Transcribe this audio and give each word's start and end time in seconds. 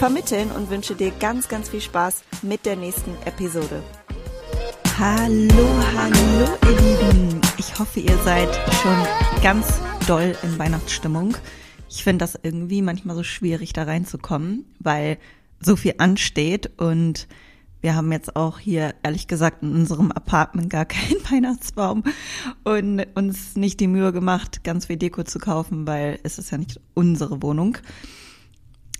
vermitteln 0.00 0.50
und 0.52 0.70
wünsche 0.70 0.94
dir 0.94 1.10
ganz, 1.10 1.46
ganz 1.46 1.68
viel 1.68 1.82
Spaß 1.82 2.22
mit 2.40 2.64
der 2.64 2.74
nächsten 2.74 3.10
Episode. 3.26 3.82
Hallo, 4.98 5.68
hallo 5.94 6.58
ihr 6.64 6.80
Lieben. 6.80 7.40
Ich 7.58 7.78
hoffe, 7.78 8.00
ihr 8.00 8.16
seid 8.24 8.48
schon 8.80 8.96
ganz 9.42 9.78
doll 10.06 10.34
in 10.42 10.58
Weihnachtsstimmung. 10.58 11.36
Ich 11.90 12.02
finde 12.02 12.22
das 12.22 12.40
irgendwie 12.42 12.80
manchmal 12.80 13.14
so 13.14 13.22
schwierig, 13.22 13.74
da 13.74 13.82
reinzukommen, 13.82 14.64
weil 14.78 15.18
so 15.60 15.76
viel 15.76 15.96
ansteht 15.98 16.80
und 16.80 17.28
wir 17.82 17.94
haben 17.94 18.10
jetzt 18.10 18.36
auch 18.36 18.58
hier, 18.58 18.94
ehrlich 19.02 19.28
gesagt, 19.28 19.62
in 19.62 19.74
unserem 19.74 20.12
Apartment 20.12 20.70
gar 20.70 20.86
keinen 20.86 21.20
Weihnachtsbaum 21.30 22.04
und 22.64 23.04
uns 23.16 23.54
nicht 23.54 23.80
die 23.80 23.86
Mühe 23.86 24.14
gemacht, 24.14 24.64
ganz 24.64 24.86
viel 24.86 24.96
Deko 24.96 25.24
zu 25.24 25.38
kaufen, 25.38 25.86
weil 25.86 26.18
es 26.22 26.38
ist 26.38 26.52
ja 26.52 26.56
nicht 26.56 26.80
unsere 26.94 27.42
Wohnung. 27.42 27.76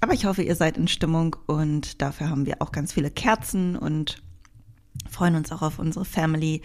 Aber 0.00 0.14
ich 0.14 0.24
hoffe, 0.24 0.42
ihr 0.42 0.56
seid 0.56 0.78
in 0.78 0.88
Stimmung 0.88 1.36
und 1.46 2.00
dafür 2.00 2.30
haben 2.30 2.46
wir 2.46 2.62
auch 2.62 2.72
ganz 2.72 2.92
viele 2.92 3.10
Kerzen 3.10 3.76
und 3.76 4.22
freuen 5.10 5.34
uns 5.34 5.52
auch 5.52 5.62
auf 5.62 5.78
unsere 5.78 6.04
Family, 6.04 6.62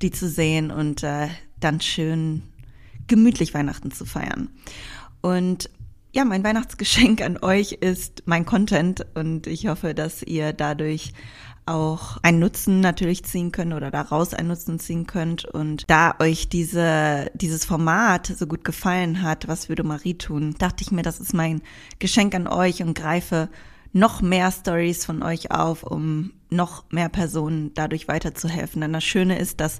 die 0.00 0.10
zu 0.10 0.28
sehen 0.28 0.70
und 0.70 1.02
äh, 1.02 1.28
dann 1.60 1.80
schön 1.80 2.42
gemütlich 3.06 3.54
Weihnachten 3.54 3.90
zu 3.90 4.04
feiern. 4.04 4.50
Und 5.20 5.70
ja, 6.14 6.24
mein 6.24 6.44
Weihnachtsgeschenk 6.44 7.20
an 7.20 7.38
euch 7.38 7.72
ist 7.72 8.22
mein 8.26 8.46
Content 8.46 9.04
und 9.14 9.46
ich 9.46 9.66
hoffe, 9.66 9.94
dass 9.94 10.22
ihr 10.22 10.52
dadurch 10.52 11.12
auch 11.68 12.18
einen 12.22 12.38
Nutzen 12.38 12.80
natürlich 12.80 13.24
ziehen 13.24 13.52
könnt 13.52 13.74
oder 13.74 13.90
daraus 13.90 14.34
einen 14.34 14.48
Nutzen 14.48 14.78
ziehen 14.78 15.06
könnt. 15.06 15.44
Und 15.44 15.84
da 15.88 16.14
euch 16.18 16.48
diese, 16.48 17.30
dieses 17.34 17.64
Format 17.64 18.26
so 18.26 18.46
gut 18.46 18.64
gefallen 18.64 19.22
hat, 19.22 19.48
was 19.48 19.68
würde 19.68 19.84
Marie 19.84 20.14
tun, 20.14 20.54
dachte 20.58 20.82
ich 20.82 20.90
mir, 20.90 21.02
das 21.02 21.20
ist 21.20 21.34
mein 21.34 21.62
Geschenk 21.98 22.34
an 22.34 22.46
euch 22.46 22.82
und 22.82 22.94
greife 22.94 23.48
noch 23.92 24.20
mehr 24.20 24.50
Stories 24.50 25.04
von 25.04 25.22
euch 25.22 25.50
auf, 25.50 25.82
um 25.82 26.32
noch 26.50 26.84
mehr 26.90 27.08
Personen 27.08 27.72
dadurch 27.74 28.08
weiterzuhelfen. 28.08 28.80
Denn 28.80 28.92
das 28.92 29.04
Schöne 29.04 29.38
ist, 29.38 29.60
dass 29.60 29.78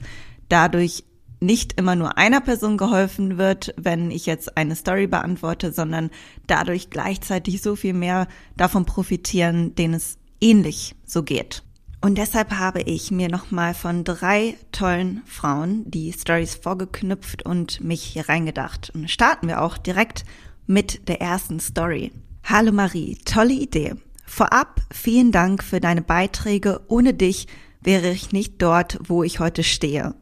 dadurch 0.48 1.04
nicht 1.40 1.74
immer 1.74 1.94
nur 1.94 2.18
einer 2.18 2.40
Person 2.40 2.76
geholfen 2.76 3.38
wird, 3.38 3.72
wenn 3.76 4.10
ich 4.10 4.26
jetzt 4.26 4.56
eine 4.56 4.74
Story 4.74 5.06
beantworte, 5.06 5.72
sondern 5.72 6.10
dadurch 6.46 6.90
gleichzeitig 6.90 7.62
so 7.62 7.76
viel 7.76 7.94
mehr 7.94 8.26
davon 8.56 8.84
profitieren, 8.84 9.74
denen 9.74 9.94
es 9.94 10.18
ähnlich 10.40 10.94
so 11.04 11.22
geht. 11.22 11.62
Und 12.00 12.16
deshalb 12.16 12.52
habe 12.52 12.80
ich 12.82 13.10
mir 13.10 13.28
nochmal 13.28 13.74
von 13.74 14.04
drei 14.04 14.56
tollen 14.70 15.22
Frauen 15.26 15.82
die 15.90 16.12
Stories 16.12 16.54
vorgeknüpft 16.54 17.44
und 17.44 17.82
mich 17.82 18.02
hier 18.02 18.28
reingedacht. 18.28 18.92
Und 18.94 19.10
starten 19.10 19.48
wir 19.48 19.62
auch 19.62 19.76
direkt 19.76 20.24
mit 20.66 21.08
der 21.08 21.20
ersten 21.20 21.58
Story. 21.58 22.12
Hallo 22.44 22.70
Marie, 22.70 23.18
tolle 23.24 23.54
Idee. 23.54 23.94
Vorab 24.24 24.80
vielen 24.92 25.32
Dank 25.32 25.64
für 25.64 25.80
deine 25.80 26.02
Beiträge. 26.02 26.82
Ohne 26.86 27.14
dich 27.14 27.48
wäre 27.82 28.10
ich 28.10 28.30
nicht 28.30 28.62
dort, 28.62 28.98
wo 29.02 29.24
ich 29.24 29.40
heute 29.40 29.64
stehe. 29.64 30.14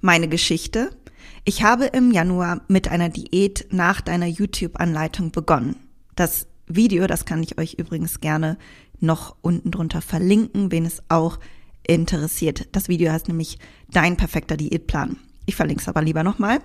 Meine 0.00 0.26
Geschichte? 0.26 0.90
Ich 1.44 1.62
habe 1.62 1.86
im 1.86 2.10
Januar 2.10 2.62
mit 2.66 2.88
einer 2.88 3.10
Diät 3.10 3.68
nach 3.70 4.00
deiner 4.00 4.26
YouTube-Anleitung 4.26 5.30
begonnen. 5.30 5.76
Das 6.16 6.48
Video, 6.66 7.06
das 7.06 7.24
kann 7.24 7.42
ich 7.42 7.58
euch 7.58 7.74
übrigens 7.74 8.20
gerne 8.20 8.58
noch 9.02 9.36
unten 9.42 9.70
drunter 9.70 10.00
verlinken, 10.00 10.70
wen 10.72 10.84
es 10.84 11.02
auch 11.08 11.38
interessiert. 11.86 12.68
Das 12.72 12.88
Video 12.88 13.12
heißt 13.12 13.28
nämlich 13.28 13.58
Dein 13.90 14.16
perfekter 14.16 14.56
Diätplan. 14.56 15.16
Ich 15.46 15.56
verlinke 15.56 15.82
es 15.82 15.88
aber 15.88 16.02
lieber 16.02 16.22
nochmal. 16.22 16.60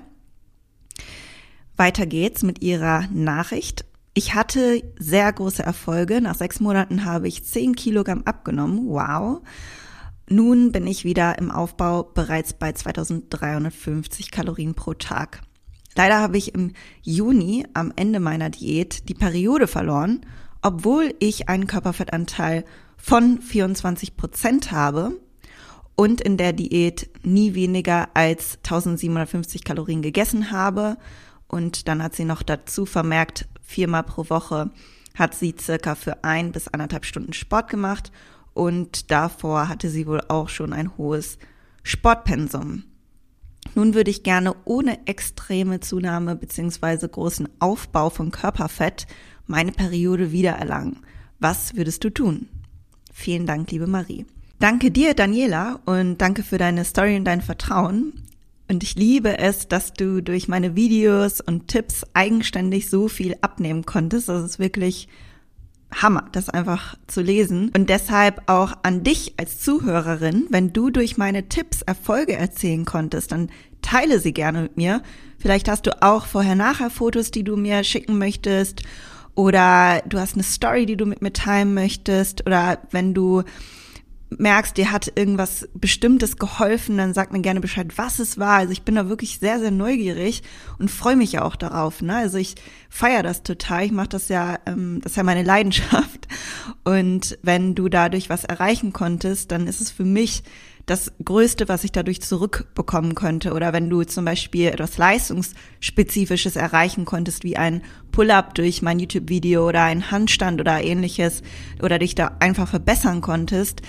Weiter 1.75 2.05
geht's 2.05 2.43
mit 2.43 2.61
ihrer 2.61 3.07
Nachricht. 3.11 3.85
Ich 4.13 4.33
hatte 4.33 4.81
sehr 4.97 5.31
große 5.31 5.61
Erfolge. 5.61 6.21
Nach 6.21 6.35
sechs 6.35 6.59
Monaten 6.59 7.05
habe 7.05 7.27
ich 7.27 7.43
zehn 7.43 7.75
Kilogramm 7.75 8.23
abgenommen. 8.23 8.87
Wow. 8.87 9.41
Nun 10.29 10.71
bin 10.71 10.87
ich 10.87 11.05
wieder 11.05 11.37
im 11.37 11.51
Aufbau 11.51 12.03
bereits 12.03 12.53
bei 12.53 12.71
2350 12.71 14.31
Kalorien 14.31 14.73
pro 14.73 14.93
Tag. 14.93 15.41
Leider 15.95 16.19
habe 16.19 16.37
ich 16.37 16.53
im 16.53 16.73
Juni 17.01 17.65
am 17.73 17.93
Ende 17.95 18.19
meiner 18.19 18.49
Diät 18.49 19.07
die 19.09 19.13
Periode 19.13 19.67
verloren 19.67 20.21
obwohl 20.61 21.13
ich 21.19 21.49
einen 21.49 21.67
Körperfettanteil 21.67 22.65
von 22.97 23.41
24 23.41 24.17
Prozent 24.17 24.71
habe 24.71 25.19
und 25.95 26.21
in 26.21 26.37
der 26.37 26.53
Diät 26.53 27.09
nie 27.23 27.53
weniger 27.55 28.09
als 28.13 28.57
1750 28.57 29.63
Kalorien 29.63 30.01
gegessen 30.01 30.51
habe. 30.51 30.97
Und 31.47 31.87
dann 31.87 32.03
hat 32.03 32.15
sie 32.15 32.25
noch 32.25 32.43
dazu 32.43 32.85
vermerkt, 32.85 33.47
viermal 33.61 34.03
pro 34.03 34.29
Woche 34.29 34.71
hat 35.15 35.33
sie 35.33 35.55
circa 35.59 35.95
für 35.95 36.23
ein 36.23 36.51
bis 36.51 36.67
anderthalb 36.67 37.05
Stunden 37.05 37.33
Sport 37.33 37.69
gemacht 37.69 38.11
und 38.53 39.11
davor 39.11 39.67
hatte 39.67 39.89
sie 39.89 40.07
wohl 40.07 40.21
auch 40.27 40.49
schon 40.49 40.73
ein 40.73 40.97
hohes 40.97 41.37
Sportpensum. 41.83 42.83
Nun 43.75 43.93
würde 43.93 44.11
ich 44.11 44.23
gerne 44.23 44.55
ohne 44.65 45.07
extreme 45.07 45.79
Zunahme 45.79 46.35
beziehungsweise 46.35 47.09
großen 47.09 47.49
Aufbau 47.59 48.09
von 48.09 48.31
Körperfett 48.31 49.07
meine 49.47 49.71
Periode 49.71 50.31
wiedererlangen. 50.31 50.99
Was 51.39 51.75
würdest 51.75 52.03
du 52.03 52.09
tun? 52.09 52.47
Vielen 53.13 53.45
Dank, 53.45 53.71
liebe 53.71 53.87
Marie. 53.87 54.25
Danke 54.59 54.91
dir, 54.91 55.13
Daniela, 55.13 55.79
und 55.85 56.17
danke 56.17 56.43
für 56.43 56.57
deine 56.57 56.83
Story 56.83 57.15
und 57.15 57.25
dein 57.25 57.41
Vertrauen. 57.41 58.13
Und 58.69 58.83
ich 58.83 58.95
liebe 58.95 59.37
es, 59.37 59.67
dass 59.67 59.93
du 59.93 60.21
durch 60.21 60.47
meine 60.47 60.75
Videos 60.75 61.41
und 61.41 61.67
Tipps 61.67 62.05
eigenständig 62.13 62.89
so 62.89 63.07
viel 63.07 63.35
abnehmen 63.41 63.85
konntest. 63.85 64.29
Das 64.29 64.43
ist 64.43 64.59
wirklich 64.59 65.07
Hammer, 65.93 66.27
das 66.31 66.49
einfach 66.49 66.95
zu 67.07 67.21
lesen. 67.21 67.71
Und 67.75 67.89
deshalb 67.89 68.49
auch 68.49 68.73
an 68.83 69.03
dich 69.03 69.35
als 69.37 69.59
Zuhörerin, 69.59 70.47
wenn 70.49 70.73
du 70.73 70.89
durch 70.89 71.17
meine 71.17 71.47
Tipps 71.47 71.81
Erfolge 71.81 72.33
erzielen 72.33 72.83
konntest, 72.85 73.31
dann 73.31 73.49
teile 73.81 74.19
sie 74.19 74.33
gerne 74.33 74.63
mit 74.63 74.75
mir. 74.75 75.01
Vielleicht 75.37 75.69
hast 75.69 75.85
du 75.85 76.01
auch 76.01 76.25
vorher-nachher 76.25 76.89
Fotos, 76.89 77.31
die 77.31 77.43
du 77.43 77.55
mir 77.55 77.83
schicken 77.83 78.17
möchtest 78.17 78.83
oder 79.37 80.01
du 80.07 80.17
hast 80.19 80.33
eine 80.33 80.41
Story, 80.41 80.87
die 80.87 80.97
du 80.97 81.05
mit 81.05 81.21
mir 81.21 81.31
teilen 81.31 81.75
möchtest 81.75 82.47
oder 82.47 82.79
wenn 82.89 83.13
du 83.13 83.43
merkst, 84.31 84.75
dir 84.75 84.91
hat 84.91 85.11
irgendwas 85.15 85.69
Bestimmtes 85.75 86.37
geholfen, 86.37 86.97
dann 86.97 87.13
sag 87.13 87.31
mir 87.31 87.41
gerne 87.41 87.61
Bescheid, 87.61 87.97
was 87.97 88.17
es 88.17 88.39
war. 88.39 88.57
Also 88.57 88.71
ich 88.71 88.81
bin 88.81 88.95
da 88.95 89.09
wirklich 89.09 89.37
sehr, 89.37 89.59
sehr 89.59 89.69
neugierig 89.69 90.41
und 90.79 90.89
freue 90.89 91.15
mich 91.15 91.33
ja 91.33 91.43
auch 91.43 91.55
darauf. 91.55 92.01
Ne? 92.01 92.15
Also 92.15 92.39
ich 92.39 92.55
feiere 92.89 93.21
das 93.21 93.43
total. 93.43 93.85
Ich 93.85 93.91
mache 93.91 94.09
das 94.09 94.27
ja, 94.27 94.57
ähm, 94.65 95.01
das 95.03 95.11
ist 95.11 95.17
ja 95.17 95.23
meine 95.23 95.43
Leidenschaft. 95.45 96.27
Und 96.83 97.37
wenn 97.43 97.75
du 97.75 97.89
dadurch 97.89 98.31
was 98.31 98.43
erreichen 98.43 98.91
konntest, 98.91 99.51
dann 99.51 99.67
ist 99.67 99.81
es 99.81 99.91
für 99.91 100.03
mich 100.03 100.41
das 100.87 101.11
Größte, 101.23 101.67
was 101.67 101.83
ich 101.83 101.91
dadurch 101.91 102.21
zurückbekommen 102.21 103.13
könnte. 103.13 103.53
Oder 103.53 103.73
wenn 103.73 103.89
du 103.89 104.03
zum 104.03 104.25
Beispiel 104.25 104.69
etwas 104.69 104.97
Leistungsspezifisches 104.97 106.55
erreichen 106.55 107.05
konntest, 107.05 107.43
wie 107.43 107.57
ein 107.57 107.83
Pull-up 108.11 108.55
durch 108.55 108.81
mein 108.81 108.97
YouTube-Video 108.97 109.67
oder 109.67 109.83
ein 109.83 110.09
Handstand 110.09 110.61
oder 110.61 110.81
ähnliches, 110.81 111.43
oder 111.83 111.99
dich 111.99 112.15
da 112.15 112.37
einfach 112.39 112.69
verbessern 112.69 113.19
konntest, 113.21 113.81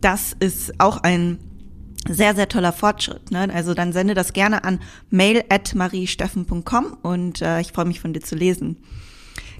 das 0.00 0.36
ist 0.40 0.80
auch 0.80 0.98
ein 0.98 1.38
sehr, 2.08 2.34
sehr 2.34 2.48
toller 2.48 2.72
Fortschritt. 2.72 3.30
Ne? 3.30 3.48
Also 3.54 3.72
dann 3.72 3.92
sende 3.92 4.14
das 4.14 4.32
gerne 4.32 4.64
an 4.64 4.80
mail 5.10 5.44
at 5.48 5.76
mariesteffen.com 5.76 6.98
und 7.02 7.40
äh, 7.40 7.60
ich 7.60 7.70
freue 7.70 7.84
mich 7.84 8.00
von 8.00 8.12
dir 8.12 8.20
zu 8.20 8.34
lesen. 8.34 8.78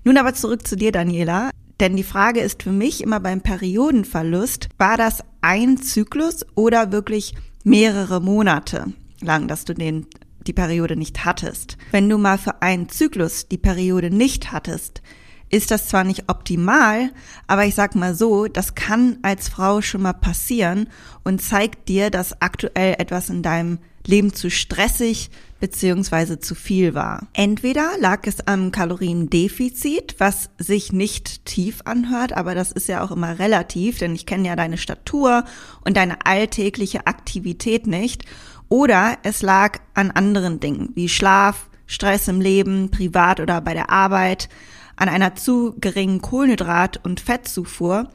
Nun 0.02 0.16
aber 0.16 0.34
zurück 0.34 0.66
zu 0.66 0.76
dir, 0.76 0.90
Daniela. 0.90 1.50
Denn 1.78 1.96
die 1.96 2.02
Frage 2.02 2.40
ist 2.40 2.64
für 2.64 2.72
mich 2.72 3.02
immer 3.02 3.20
beim 3.20 3.40
Periodenverlust, 3.40 4.68
war 4.78 4.96
das 4.96 5.22
ein 5.42 5.76
Zyklus 5.76 6.46
oder 6.54 6.92
wirklich 6.92 7.34
mehrere 7.64 8.20
Monate 8.20 8.92
lang, 9.20 9.48
dass 9.48 9.64
du 9.64 9.74
den, 9.74 10.06
die 10.46 10.52
Periode 10.52 10.96
nicht 10.96 11.24
hattest? 11.24 11.76
Wenn 11.90 12.08
du 12.08 12.18
mal 12.18 12.38
für 12.38 12.62
einen 12.62 12.88
Zyklus 12.88 13.48
die 13.48 13.58
Periode 13.58 14.10
nicht 14.10 14.52
hattest, 14.52 15.02
ist 15.50 15.70
das 15.70 15.88
zwar 15.88 16.04
nicht 16.04 16.30
optimal, 16.30 17.10
aber 17.46 17.66
ich 17.66 17.74
sag 17.74 17.94
mal 17.94 18.14
so, 18.14 18.46
das 18.46 18.74
kann 18.74 19.18
als 19.20 19.50
Frau 19.50 19.82
schon 19.82 20.00
mal 20.00 20.14
passieren 20.14 20.88
und 21.24 21.42
zeigt 21.42 21.90
dir, 21.90 22.10
dass 22.10 22.40
aktuell 22.40 22.94
etwas 22.98 23.28
in 23.28 23.42
deinem 23.42 23.78
Leben 24.06 24.32
zu 24.32 24.50
stressig 24.50 25.30
beziehungsweise 25.60 26.40
zu 26.40 26.56
viel 26.56 26.92
war. 26.94 27.28
Entweder 27.34 27.92
lag 28.00 28.26
es 28.26 28.48
am 28.48 28.72
Kaloriendefizit, 28.72 30.16
was 30.18 30.50
sich 30.58 30.92
nicht 30.92 31.44
tief 31.44 31.82
anhört, 31.84 32.32
aber 32.32 32.56
das 32.56 32.72
ist 32.72 32.88
ja 32.88 33.04
auch 33.04 33.12
immer 33.12 33.38
relativ, 33.38 33.98
denn 33.98 34.12
ich 34.14 34.26
kenne 34.26 34.48
ja 34.48 34.56
deine 34.56 34.76
Statur 34.76 35.44
und 35.84 35.96
deine 35.96 36.26
alltägliche 36.26 37.06
Aktivität 37.06 37.86
nicht. 37.86 38.24
Oder 38.68 39.18
es 39.22 39.42
lag 39.42 39.78
an 39.94 40.10
anderen 40.10 40.58
Dingen 40.58 40.90
wie 40.94 41.08
Schlaf, 41.08 41.68
Stress 41.86 42.26
im 42.26 42.40
Leben, 42.40 42.90
privat 42.90 43.38
oder 43.38 43.60
bei 43.60 43.74
der 43.74 43.90
Arbeit, 43.90 44.48
an 44.96 45.08
einer 45.08 45.36
zu 45.36 45.76
geringen 45.78 46.22
Kohlenhydrat- 46.22 46.98
und 47.04 47.20
Fettzufuhr. 47.20 48.10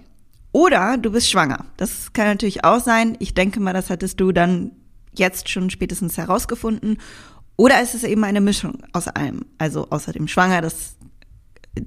Oder 0.52 0.98
du 0.98 1.12
bist 1.12 1.30
schwanger. 1.30 1.66
Das 1.78 2.12
kann 2.12 2.26
natürlich 2.26 2.66
auch 2.66 2.82
sein. 2.82 3.16
Ich 3.20 3.36
denke 3.36 3.60
mal, 3.60 3.74
das 3.74 3.90
hattest 3.90 4.20
du 4.20 4.32
dann 4.32 4.72
jetzt 5.20 5.50
schon 5.50 5.70
spätestens 5.70 6.18
herausgefunden. 6.18 6.98
Oder 7.56 7.82
ist 7.82 7.96
es 7.96 8.04
eben 8.04 8.24
eine 8.24 8.42
Mischung 8.42 8.84
aus 8.94 9.08
allem? 9.08 9.46
Also 9.58 9.88
außerdem 9.90 10.28
schwanger, 10.28 10.62
das 10.62 10.96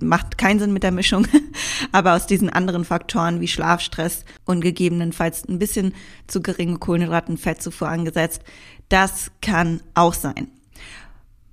macht 0.01 0.39
keinen 0.39 0.59
Sinn 0.61 0.73
mit 0.73 0.83
der 0.83 0.93
Mischung, 0.93 1.27
aber 1.93 2.15
aus 2.15 2.27
diesen 2.27 2.51
anderen 2.51 2.85
Faktoren 2.85 3.41
wie 3.41 3.49
Schlafstress 3.49 4.25
und 4.45 4.61
gegebenenfalls 4.61 5.49
ein 5.49 5.59
bisschen 5.59 5.95
zu 6.27 6.43
geringe 6.43 6.79
Kohlenhydraten, 6.79 7.39
Fettzufuhr 7.39 7.89
angesetzt, 7.89 8.43
das 8.89 9.31
kann 9.41 9.81
auch 9.95 10.15
sein. 10.15 10.49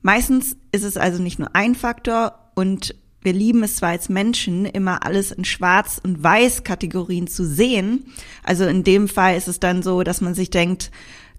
Meistens 0.01 0.55
ist 0.71 0.83
es 0.83 0.97
also 0.97 1.21
nicht 1.21 1.39
nur 1.39 1.55
ein 1.55 1.75
Faktor 1.75 2.51
und 2.55 2.95
wir 3.21 3.33
lieben 3.33 3.63
es 3.63 3.77
zwar 3.77 3.89
als 3.89 4.09
Menschen, 4.09 4.65
immer 4.65 5.05
alles 5.05 5.31
in 5.31 5.43
Schwarz- 5.43 5.99
und 6.01 6.23
Weiß-Kategorien 6.23 7.27
zu 7.27 7.45
sehen. 7.45 8.05
Also 8.43 8.65
in 8.65 8.83
dem 8.83 9.09
Fall 9.09 9.35
ist 9.35 9.47
es 9.47 9.59
dann 9.59 9.83
so, 9.83 10.03
dass 10.03 10.21
man 10.21 10.33
sich 10.33 10.49
denkt, 10.49 10.91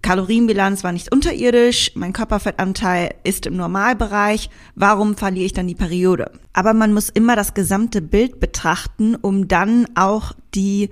Kalorienbilanz 0.02 0.84
war 0.84 0.92
nicht 0.92 1.12
unterirdisch, 1.12 1.92
mein 1.94 2.12
Körperfettanteil 2.12 3.14
ist 3.24 3.46
im 3.46 3.56
Normalbereich, 3.56 4.48
warum 4.74 5.16
verliere 5.16 5.46
ich 5.46 5.52
dann 5.52 5.66
die 5.66 5.74
Periode? 5.74 6.30
Aber 6.52 6.72
man 6.72 6.92
muss 6.92 7.08
immer 7.08 7.36
das 7.36 7.54
gesamte 7.54 8.00
Bild 8.00 8.40
betrachten, 8.40 9.16
um 9.16 9.48
dann 9.48 9.86
auch 9.96 10.32
die 10.54 10.90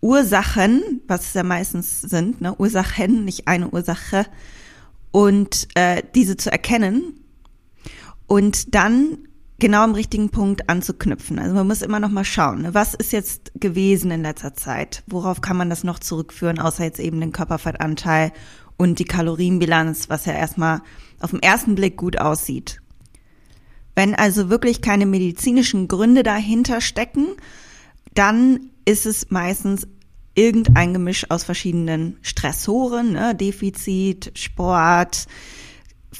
Ursachen, 0.00 1.02
was 1.08 1.28
es 1.28 1.34
ja 1.34 1.42
meistens 1.42 2.00
sind, 2.02 2.40
ne, 2.40 2.54
Ursachen, 2.56 3.24
nicht 3.24 3.48
eine 3.48 3.70
Ursache, 3.70 4.26
und 5.10 5.68
äh, 5.74 6.02
diese 6.14 6.36
zu 6.36 6.52
erkennen 6.52 7.14
und 8.26 8.74
dann 8.74 9.18
genau 9.58 9.82
am 9.82 9.94
richtigen 9.94 10.30
Punkt 10.30 10.68
anzuknüpfen. 10.68 11.38
Also 11.38 11.54
man 11.54 11.66
muss 11.66 11.82
immer 11.82 12.00
noch 12.00 12.10
mal 12.10 12.24
schauen, 12.24 12.62
ne? 12.62 12.74
was 12.74 12.94
ist 12.94 13.12
jetzt 13.12 13.52
gewesen 13.54 14.10
in 14.10 14.22
letzter 14.22 14.54
Zeit? 14.54 15.02
Worauf 15.06 15.40
kann 15.40 15.56
man 15.56 15.70
das 15.70 15.84
noch 15.84 15.98
zurückführen, 15.98 16.58
außer 16.58 16.84
jetzt 16.84 17.00
eben 17.00 17.20
den 17.20 17.32
Körperfettanteil 17.32 18.32
und 18.76 18.98
die 18.98 19.04
Kalorienbilanz, 19.04 20.08
was 20.08 20.26
ja 20.26 20.32
erstmal 20.32 20.82
auf 21.20 21.30
den 21.30 21.42
ersten 21.42 21.74
Blick 21.74 21.96
gut 21.96 22.18
aussieht. 22.18 22.80
Wenn 23.94 24.14
also 24.14 24.50
wirklich 24.50 24.82
keine 24.82 25.06
medizinischen 25.06 25.88
Gründe 25.88 26.22
dahinter 26.22 26.82
stecken, 26.82 27.28
dann 28.12 28.70
ist 28.84 29.06
es 29.06 29.30
meistens 29.30 29.86
irgendein 30.34 30.92
Gemisch 30.92 31.30
aus 31.30 31.44
verschiedenen 31.44 32.18
Stressoren, 32.20 33.12
ne? 33.12 33.34
Defizit, 33.34 34.32
Sport, 34.34 35.26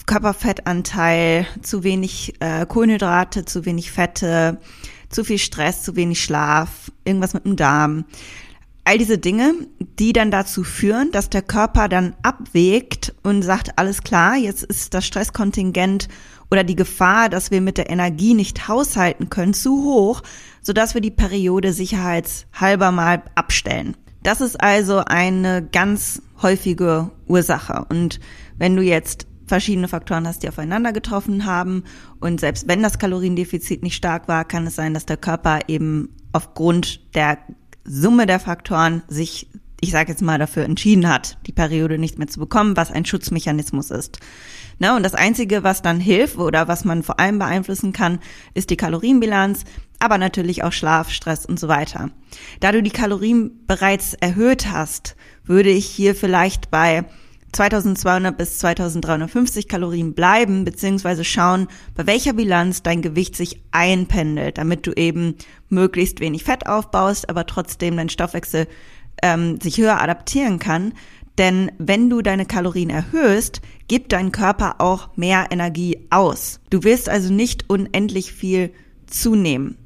Körperfettanteil, 0.06 1.46
zu 1.62 1.82
wenig 1.82 2.34
äh, 2.40 2.66
Kohlenhydrate, 2.66 3.44
zu 3.44 3.64
wenig 3.64 3.90
Fette, 3.90 4.58
zu 5.08 5.24
viel 5.24 5.38
Stress, 5.38 5.82
zu 5.82 5.96
wenig 5.96 6.22
Schlaf, 6.22 6.92
irgendwas 7.04 7.34
mit 7.34 7.44
dem 7.44 7.56
Darm. 7.56 8.04
All 8.84 8.98
diese 8.98 9.18
Dinge, 9.18 9.54
die 9.98 10.12
dann 10.12 10.30
dazu 10.30 10.62
führen, 10.62 11.10
dass 11.10 11.28
der 11.28 11.42
Körper 11.42 11.88
dann 11.88 12.14
abwägt 12.22 13.14
und 13.24 13.42
sagt, 13.42 13.78
alles 13.78 14.02
klar, 14.02 14.36
jetzt 14.36 14.62
ist 14.62 14.94
das 14.94 15.04
Stresskontingent 15.04 16.08
oder 16.52 16.62
die 16.62 16.76
Gefahr, 16.76 17.28
dass 17.28 17.50
wir 17.50 17.60
mit 17.60 17.78
der 17.78 17.90
Energie 17.90 18.34
nicht 18.34 18.68
haushalten 18.68 19.28
können, 19.28 19.54
zu 19.54 19.82
hoch, 19.82 20.22
sodass 20.62 20.94
wir 20.94 21.00
die 21.00 21.10
Periode 21.10 21.72
sicherheitshalber 21.72 22.92
mal 22.92 23.24
abstellen. 23.34 23.96
Das 24.22 24.40
ist 24.40 24.60
also 24.60 24.98
eine 24.98 25.66
ganz 25.70 26.22
häufige 26.42 27.10
Ursache. 27.26 27.86
Und 27.88 28.20
wenn 28.58 28.76
du 28.76 28.82
jetzt 28.82 29.26
verschiedene 29.46 29.88
Faktoren 29.88 30.26
hast, 30.26 30.43
die 30.43 30.48
aufeinander 30.48 30.93
getroffen 30.93 31.46
haben. 31.46 31.84
Und 32.20 32.40
selbst 32.40 32.69
wenn 32.69 32.82
das 32.82 32.98
Kaloriendefizit 32.98 33.82
nicht 33.82 33.96
stark 33.96 34.28
war, 34.28 34.44
kann 34.44 34.66
es 34.66 34.76
sein, 34.76 34.94
dass 34.94 35.06
der 35.06 35.16
Körper 35.16 35.60
eben 35.69 36.10
aufgrund 36.32 37.14
der 37.14 37.38
Summe 37.84 38.26
der 38.26 38.40
Faktoren 38.40 39.02
sich, 39.08 39.48
ich 39.81 39.93
sage 39.93 40.10
jetzt 40.10 40.22
mal, 40.22 40.38
dafür 40.38 40.64
entschieden 40.64 41.08
hat, 41.08 41.38
die 41.46 41.52
Periode 41.52 41.98
nicht 41.98 42.19
mehr 42.19 42.26
zu 42.26 42.40
bekommen, 42.40 42.76
was 42.76 42.90
ein 42.90 43.04
Schutzmechanismus 43.04 43.90
ist. 43.90 44.19
Ne, 44.78 44.94
und 44.94 45.02
das 45.04 45.14
Einzige, 45.14 45.62
was 45.62 45.81
dann 45.81 46.00
hilft 46.00 46.37
oder 46.37 46.69
was 46.69 46.84
man 46.84 47.02
vor 47.02 47.19
allem 47.19 47.38
beeinflussen 47.38 47.94
kann, 47.94 48.19
ist 48.52 48.69
die 48.69 48.76
Kalorienbilanz, 48.76 49.64
aber 49.99 50.19
natürlich 50.19 50.64
auch 50.64 50.72
Schlaf, 50.72 51.08
Stress 51.08 51.46
und 51.46 51.58
so 51.58 51.69
weiter. 51.69 52.10
Da 52.60 52.72
du 52.72 52.82
die 52.82 52.90
Kalorien 52.90 53.64
bereits 53.66 54.12
erhöht 54.12 54.70
hast, 54.70 55.16
würde 55.44 55.70
ich 55.70 55.87
hier 55.87 56.14
vielleicht 56.14 56.70
bei 56.70 57.06
2200 57.56 58.36
bis 58.36 58.58
2350 58.58 59.66
Kalorien 59.66 60.12
bleiben, 60.12 60.64
beziehungsweise 60.64 61.24
schauen, 61.24 61.68
bei 61.94 62.06
welcher 62.06 62.34
Bilanz 62.34 62.82
dein 62.82 63.00
Gewicht 63.00 63.34
sich 63.34 63.62
einpendelt, 63.70 64.58
damit 64.58 64.86
du 64.86 64.92
eben 64.92 65.36
möglichst 65.70 66.20
wenig 66.20 66.44
Fett 66.44 66.66
aufbaust, 66.66 67.30
aber 67.30 67.46
trotzdem 67.46 67.96
dein 67.96 68.10
Stoffwechsel 68.10 68.68
ähm, 69.22 69.58
sich 69.58 69.78
höher 69.78 70.02
adaptieren 70.02 70.58
kann. 70.58 70.92
Denn 71.38 71.72
wenn 71.78 72.10
du 72.10 72.20
deine 72.20 72.44
Kalorien 72.44 72.90
erhöhst, 72.90 73.62
gibt 73.88 74.12
dein 74.12 74.32
Körper 74.32 74.76
auch 74.82 75.16
mehr 75.16 75.46
Energie 75.50 76.06
aus. 76.10 76.60
Du 76.68 76.84
wirst 76.84 77.08
also 77.08 77.32
nicht 77.32 77.70
unendlich 77.70 78.32
viel 78.32 78.70
zunehmen. 79.06 79.78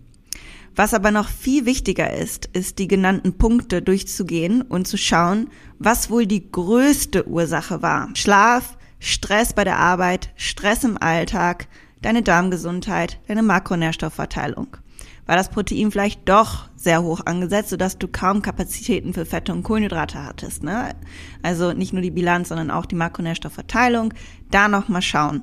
Was 0.80 0.94
aber 0.94 1.10
noch 1.10 1.28
viel 1.28 1.66
wichtiger 1.66 2.10
ist, 2.10 2.46
ist 2.54 2.78
die 2.78 2.88
genannten 2.88 3.36
Punkte 3.36 3.82
durchzugehen 3.82 4.62
und 4.62 4.88
zu 4.88 4.96
schauen, 4.96 5.50
was 5.78 6.08
wohl 6.08 6.24
die 6.24 6.50
größte 6.50 7.28
Ursache 7.28 7.82
war. 7.82 8.08
Schlaf, 8.14 8.78
Stress 8.98 9.52
bei 9.52 9.64
der 9.64 9.76
Arbeit, 9.76 10.30
Stress 10.36 10.82
im 10.84 10.96
Alltag, 10.96 11.68
deine 12.00 12.22
Darmgesundheit, 12.22 13.20
deine 13.28 13.42
Makronährstoffverteilung. 13.42 14.78
War 15.26 15.36
das 15.36 15.50
Protein 15.50 15.90
vielleicht 15.90 16.26
doch 16.26 16.70
sehr 16.76 17.02
hoch 17.02 17.20
angesetzt, 17.26 17.68
sodass 17.68 17.98
du 17.98 18.08
kaum 18.08 18.40
Kapazitäten 18.40 19.12
für 19.12 19.26
Fette 19.26 19.52
und 19.52 19.64
Kohlenhydrate 19.64 20.24
hattest. 20.24 20.62
Ne? 20.62 20.94
Also 21.42 21.74
nicht 21.74 21.92
nur 21.92 22.00
die 22.00 22.10
Bilanz, 22.10 22.48
sondern 22.48 22.70
auch 22.70 22.86
die 22.86 22.94
Makronährstoffverteilung. 22.94 24.14
Da 24.50 24.66
nochmal 24.66 25.02
schauen. 25.02 25.42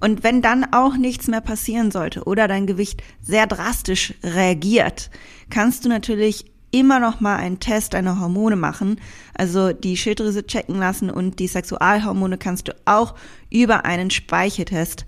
Und 0.00 0.22
wenn 0.22 0.42
dann 0.42 0.72
auch 0.72 0.96
nichts 0.96 1.28
mehr 1.28 1.40
passieren 1.40 1.90
sollte 1.90 2.24
oder 2.24 2.48
dein 2.48 2.66
Gewicht 2.66 3.02
sehr 3.20 3.46
drastisch 3.46 4.14
reagiert, 4.24 5.10
kannst 5.50 5.84
du 5.84 5.88
natürlich 5.88 6.46
immer 6.70 7.00
noch 7.00 7.20
mal 7.20 7.36
einen 7.36 7.60
Test 7.60 7.94
deiner 7.94 8.20
Hormone 8.20 8.56
machen, 8.56 9.00
also 9.34 9.72
die 9.72 9.96
Schilddrüse 9.96 10.46
checken 10.46 10.78
lassen 10.78 11.10
und 11.10 11.38
die 11.38 11.48
Sexualhormone 11.48 12.38
kannst 12.38 12.68
du 12.68 12.76
auch 12.84 13.14
über 13.50 13.84
einen 13.84 14.10
Speicheltest 14.10 15.04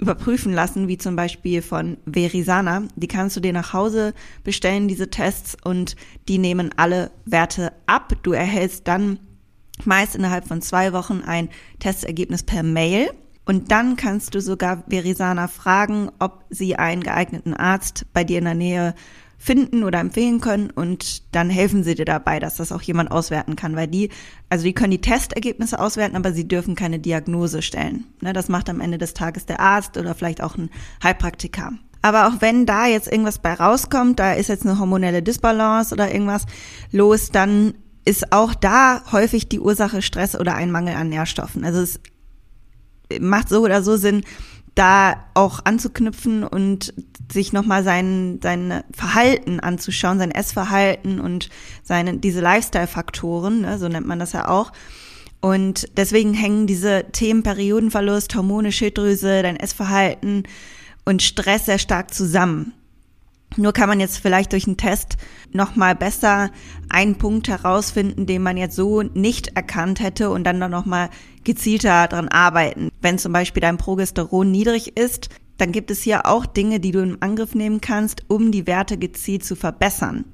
überprüfen 0.00 0.52
lassen, 0.52 0.88
wie 0.88 0.98
zum 0.98 1.16
Beispiel 1.16 1.62
von 1.62 1.96
Verisana. 2.06 2.84
Die 2.96 3.08
kannst 3.08 3.36
du 3.36 3.40
dir 3.40 3.52
nach 3.52 3.72
Hause 3.72 4.14
bestellen, 4.42 4.88
diese 4.88 5.10
Tests, 5.10 5.56
und 5.64 5.96
die 6.28 6.38
nehmen 6.38 6.70
alle 6.76 7.10
Werte 7.24 7.72
ab. 7.86 8.14
Du 8.22 8.32
erhältst 8.32 8.88
dann 8.88 9.18
meist 9.84 10.16
innerhalb 10.16 10.48
von 10.48 10.60
zwei 10.60 10.92
Wochen 10.92 11.22
ein 11.24 11.48
Testergebnis 11.78 12.42
per 12.42 12.62
Mail. 12.62 13.10
Und 13.44 13.72
dann 13.72 13.96
kannst 13.96 14.34
du 14.34 14.40
sogar 14.40 14.84
Verisana 14.86 15.48
fragen, 15.48 16.10
ob 16.18 16.44
sie 16.50 16.76
einen 16.76 17.02
geeigneten 17.02 17.54
Arzt 17.54 18.06
bei 18.12 18.24
dir 18.24 18.38
in 18.38 18.44
der 18.44 18.54
Nähe 18.54 18.94
finden 19.42 19.82
oder 19.82 19.98
empfehlen 19.98 20.40
können 20.40 20.70
und 20.70 21.34
dann 21.34 21.50
helfen 21.50 21.82
sie 21.82 21.96
dir 21.96 22.04
dabei, 22.04 22.38
dass 22.38 22.58
das 22.58 22.70
auch 22.70 22.80
jemand 22.80 23.10
auswerten 23.10 23.56
kann, 23.56 23.74
weil 23.74 23.88
die, 23.88 24.10
also 24.48 24.62
die 24.64 24.72
können 24.72 24.92
die 24.92 25.00
Testergebnisse 25.00 25.80
auswerten, 25.80 26.14
aber 26.14 26.32
sie 26.32 26.46
dürfen 26.46 26.76
keine 26.76 27.00
Diagnose 27.00 27.60
stellen. 27.60 28.04
Ne, 28.20 28.32
das 28.32 28.48
macht 28.48 28.70
am 28.70 28.80
Ende 28.80 28.98
des 28.98 29.14
Tages 29.14 29.44
der 29.44 29.58
Arzt 29.58 29.96
oder 29.96 30.14
vielleicht 30.14 30.44
auch 30.44 30.56
ein 30.56 30.70
Heilpraktiker. 31.02 31.72
Aber 32.02 32.28
auch 32.28 32.40
wenn 32.40 32.66
da 32.66 32.86
jetzt 32.86 33.10
irgendwas 33.10 33.40
bei 33.40 33.54
rauskommt, 33.54 34.20
da 34.20 34.32
ist 34.34 34.48
jetzt 34.48 34.64
eine 34.64 34.78
hormonelle 34.78 35.24
Disbalance 35.24 35.92
oder 35.92 36.12
irgendwas 36.12 36.46
los, 36.92 37.30
dann 37.32 37.74
ist 38.04 38.32
auch 38.32 38.54
da 38.54 39.02
häufig 39.10 39.48
die 39.48 39.60
Ursache 39.60 40.02
Stress 40.02 40.38
oder 40.38 40.54
ein 40.54 40.70
Mangel 40.70 40.94
an 40.94 41.08
Nährstoffen. 41.08 41.64
Also 41.64 41.80
es 41.80 42.00
macht 43.20 43.48
so 43.48 43.62
oder 43.62 43.82
so 43.82 43.96
Sinn, 43.96 44.22
da 44.74 45.16
auch 45.34 45.60
anzuknüpfen 45.64 46.44
und 46.44 46.94
sich 47.30 47.52
nochmal 47.52 47.84
sein, 47.84 48.40
sein 48.42 48.82
Verhalten 48.92 49.60
anzuschauen, 49.60 50.18
sein 50.18 50.30
Essverhalten 50.30 51.20
und 51.20 51.50
seine, 51.82 52.18
diese 52.18 52.40
Lifestyle-Faktoren, 52.40 53.62
ne, 53.62 53.78
so 53.78 53.88
nennt 53.88 54.06
man 54.06 54.18
das 54.18 54.32
ja 54.32 54.48
auch. 54.48 54.72
Und 55.40 55.88
deswegen 55.96 56.34
hängen 56.34 56.66
diese 56.66 57.06
Themen 57.10 57.42
Periodenverlust, 57.42 58.34
Hormone, 58.34 58.70
Schilddrüse, 58.70 59.42
dein 59.42 59.56
Essverhalten 59.56 60.44
und 61.04 61.22
Stress 61.22 61.66
sehr 61.66 61.78
stark 61.78 62.14
zusammen. 62.14 62.72
Nur 63.56 63.72
kann 63.72 63.88
man 63.88 64.00
jetzt 64.00 64.18
vielleicht 64.18 64.52
durch 64.52 64.66
einen 64.66 64.76
Test 64.76 65.16
nochmal 65.52 65.94
besser 65.94 66.50
einen 66.88 67.16
Punkt 67.16 67.48
herausfinden, 67.48 68.26
den 68.26 68.42
man 68.42 68.56
jetzt 68.56 68.76
so 68.76 69.02
nicht 69.02 69.56
erkannt 69.56 70.00
hätte 70.00 70.30
und 70.30 70.44
dann 70.44 70.58
nochmal 70.58 71.10
gezielter 71.44 72.08
dran 72.08 72.28
arbeiten. 72.28 72.90
Wenn 73.00 73.18
zum 73.18 73.32
Beispiel 73.32 73.60
dein 73.60 73.76
Progesteron 73.76 74.50
niedrig 74.50 74.96
ist, 74.96 75.28
dann 75.58 75.72
gibt 75.72 75.90
es 75.90 76.02
hier 76.02 76.26
auch 76.26 76.46
Dinge, 76.46 76.80
die 76.80 76.92
du 76.92 77.00
in 77.00 77.20
Angriff 77.20 77.54
nehmen 77.54 77.80
kannst, 77.80 78.24
um 78.28 78.50
die 78.52 78.66
Werte 78.66 78.96
gezielt 78.96 79.44
zu 79.44 79.54
verbessern. 79.54 80.24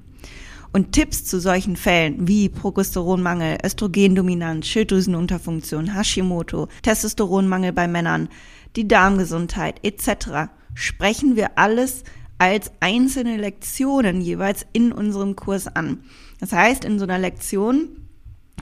Und 0.72 0.92
Tipps 0.92 1.24
zu 1.24 1.40
solchen 1.40 1.76
Fällen 1.76 2.28
wie 2.28 2.48
Progesteronmangel, 2.48 3.58
Östrogendominanz, 3.64 4.66
Schilddrüsenunterfunktion, 4.66 5.94
Hashimoto, 5.94 6.68
Testosteronmangel 6.82 7.72
bei 7.72 7.88
Männern, 7.88 8.28
die 8.76 8.86
Darmgesundheit 8.86 9.80
etc. 9.82 10.50
sprechen 10.74 11.36
wir 11.36 11.58
alles 11.58 12.04
als 12.38 12.70
einzelne 12.80 13.36
Lektionen 13.36 14.20
jeweils 14.20 14.64
in 14.72 14.92
unserem 14.92 15.36
Kurs 15.36 15.66
an. 15.66 16.04
Das 16.40 16.52
heißt, 16.52 16.84
in 16.84 16.98
so 16.98 17.04
einer 17.04 17.18
Lektion 17.18 17.88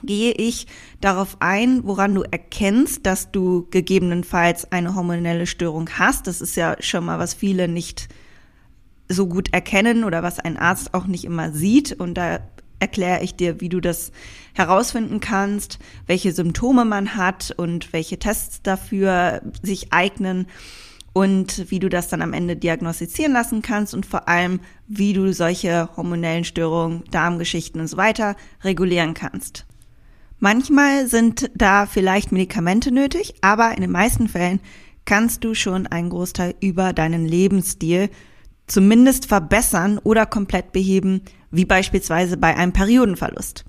gehe 0.03 0.31
ich 0.33 0.67
darauf 1.01 1.37
ein, 1.39 1.83
woran 1.83 2.13
du 2.13 2.23
erkennst, 2.23 3.05
dass 3.05 3.31
du 3.31 3.67
gegebenenfalls 3.71 4.71
eine 4.71 4.95
hormonelle 4.95 5.47
Störung 5.47 5.89
hast. 5.97 6.27
Das 6.27 6.41
ist 6.41 6.55
ja 6.55 6.75
schon 6.79 7.05
mal, 7.05 7.19
was 7.19 7.33
viele 7.33 7.67
nicht 7.67 8.09
so 9.09 9.27
gut 9.27 9.53
erkennen 9.53 10.03
oder 10.03 10.23
was 10.23 10.39
ein 10.39 10.57
Arzt 10.57 10.93
auch 10.93 11.07
nicht 11.07 11.25
immer 11.25 11.51
sieht. 11.51 11.93
Und 11.93 12.15
da 12.15 12.39
erkläre 12.79 13.23
ich 13.23 13.35
dir, 13.35 13.61
wie 13.61 13.69
du 13.69 13.79
das 13.79 14.11
herausfinden 14.53 15.19
kannst, 15.19 15.79
welche 16.05 16.31
Symptome 16.31 16.85
man 16.85 17.15
hat 17.15 17.53
und 17.57 17.93
welche 17.93 18.19
Tests 18.19 18.61
dafür 18.61 19.41
sich 19.63 19.93
eignen 19.93 20.47
und 21.17 21.71
wie 21.71 21.79
du 21.79 21.89
das 21.89 22.09
dann 22.09 22.21
am 22.21 22.31
Ende 22.31 22.55
diagnostizieren 22.55 23.33
lassen 23.33 23.63
kannst 23.63 23.95
und 23.95 24.05
vor 24.05 24.27
allem, 24.27 24.59
wie 24.87 25.13
du 25.13 25.33
solche 25.33 25.89
hormonellen 25.97 26.43
Störungen, 26.43 27.03
Darmgeschichten 27.09 27.81
und 27.81 27.87
so 27.87 27.97
weiter 27.97 28.35
regulieren 28.63 29.15
kannst. 29.15 29.65
Manchmal 30.37 31.07
sind 31.07 31.49
da 31.55 31.87
vielleicht 31.87 32.31
Medikamente 32.31 32.91
nötig, 32.91 33.33
aber 33.41 33.73
in 33.73 33.81
den 33.81 33.89
meisten 33.89 34.27
Fällen 34.27 34.59
kannst 35.05 35.43
du 35.43 35.55
schon 35.55 35.87
einen 35.87 36.11
Großteil 36.11 36.53
über 36.59 36.93
deinen 36.93 37.25
Lebensstil 37.25 38.11
zumindest 38.67 39.25
verbessern 39.25 39.97
oder 40.03 40.27
komplett 40.27 40.71
beheben, 40.71 41.21
wie 41.49 41.65
beispielsweise 41.65 42.37
bei 42.37 42.55
einem 42.55 42.73
Periodenverlust. 42.73 43.65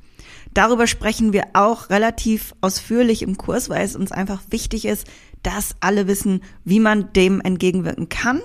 Darüber 0.53 0.87
sprechen 0.87 1.33
wir 1.33 1.45
auch 1.55 1.89
relativ 1.89 2.55
ausführlich 2.61 3.23
im 3.23 3.39
Kurs, 3.39 3.71
weil 3.71 3.87
es 3.87 3.97
uns 3.97 4.13
einfach 4.13 4.43
wichtig 4.51 4.85
ist, 4.85 5.07
dass 5.49 5.77
alle 5.81 6.07
wissen, 6.07 6.43
wie 6.65 6.79
man 6.79 7.11
dem 7.15 7.41
entgegenwirken 7.41 8.11
kann 8.11 8.43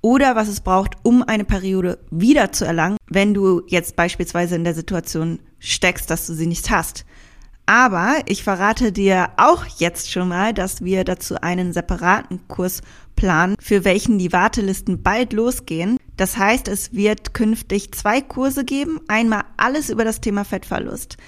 oder 0.00 0.36
was 0.36 0.48
es 0.48 0.62
braucht, 0.62 0.94
um 1.02 1.22
eine 1.22 1.44
Periode 1.44 1.98
wieder 2.10 2.50
zu 2.50 2.64
erlangen, 2.64 2.96
wenn 3.10 3.34
du 3.34 3.60
jetzt 3.66 3.94
beispielsweise 3.94 4.56
in 4.56 4.64
der 4.64 4.72
Situation 4.72 5.38
steckst, 5.58 6.08
dass 6.08 6.26
du 6.26 6.32
sie 6.32 6.46
nicht 6.46 6.70
hast. 6.70 7.04
Aber 7.66 8.14
ich 8.24 8.42
verrate 8.42 8.90
dir 8.90 9.30
auch 9.36 9.66
jetzt 9.76 10.10
schon 10.10 10.28
mal, 10.28 10.54
dass 10.54 10.82
wir 10.82 11.04
dazu 11.04 11.34
einen 11.42 11.74
separaten 11.74 12.48
Kurs 12.48 12.80
planen, 13.16 13.56
für 13.60 13.84
welchen 13.84 14.18
die 14.18 14.32
Wartelisten 14.32 15.02
bald 15.02 15.34
losgehen. 15.34 15.98
Das 16.16 16.38
heißt, 16.38 16.68
es 16.68 16.94
wird 16.94 17.34
künftig 17.34 17.92
zwei 17.92 18.22
Kurse 18.22 18.64
geben. 18.64 19.00
Einmal 19.08 19.44
alles 19.58 19.90
über 19.90 20.04
das 20.06 20.22
Thema 20.22 20.44
Fettverlust 20.44 21.18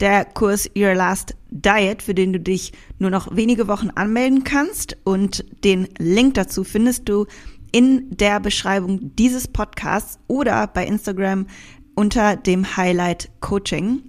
der 0.00 0.24
Kurs 0.24 0.68
Your 0.76 0.94
Last 0.94 1.36
Diet, 1.50 2.02
für 2.02 2.14
den 2.14 2.32
du 2.32 2.40
dich 2.40 2.72
nur 2.98 3.10
noch 3.10 3.34
wenige 3.34 3.68
Wochen 3.68 3.90
anmelden 3.90 4.44
kannst. 4.44 4.96
Und 5.04 5.44
den 5.64 5.88
Link 5.98 6.34
dazu 6.34 6.64
findest 6.64 7.08
du 7.08 7.26
in 7.72 8.08
der 8.10 8.40
Beschreibung 8.40 9.14
dieses 9.16 9.48
Podcasts 9.48 10.18
oder 10.26 10.66
bei 10.66 10.86
Instagram 10.86 11.46
unter 11.94 12.36
dem 12.36 12.76
Highlight 12.76 13.30
Coaching. 13.40 14.02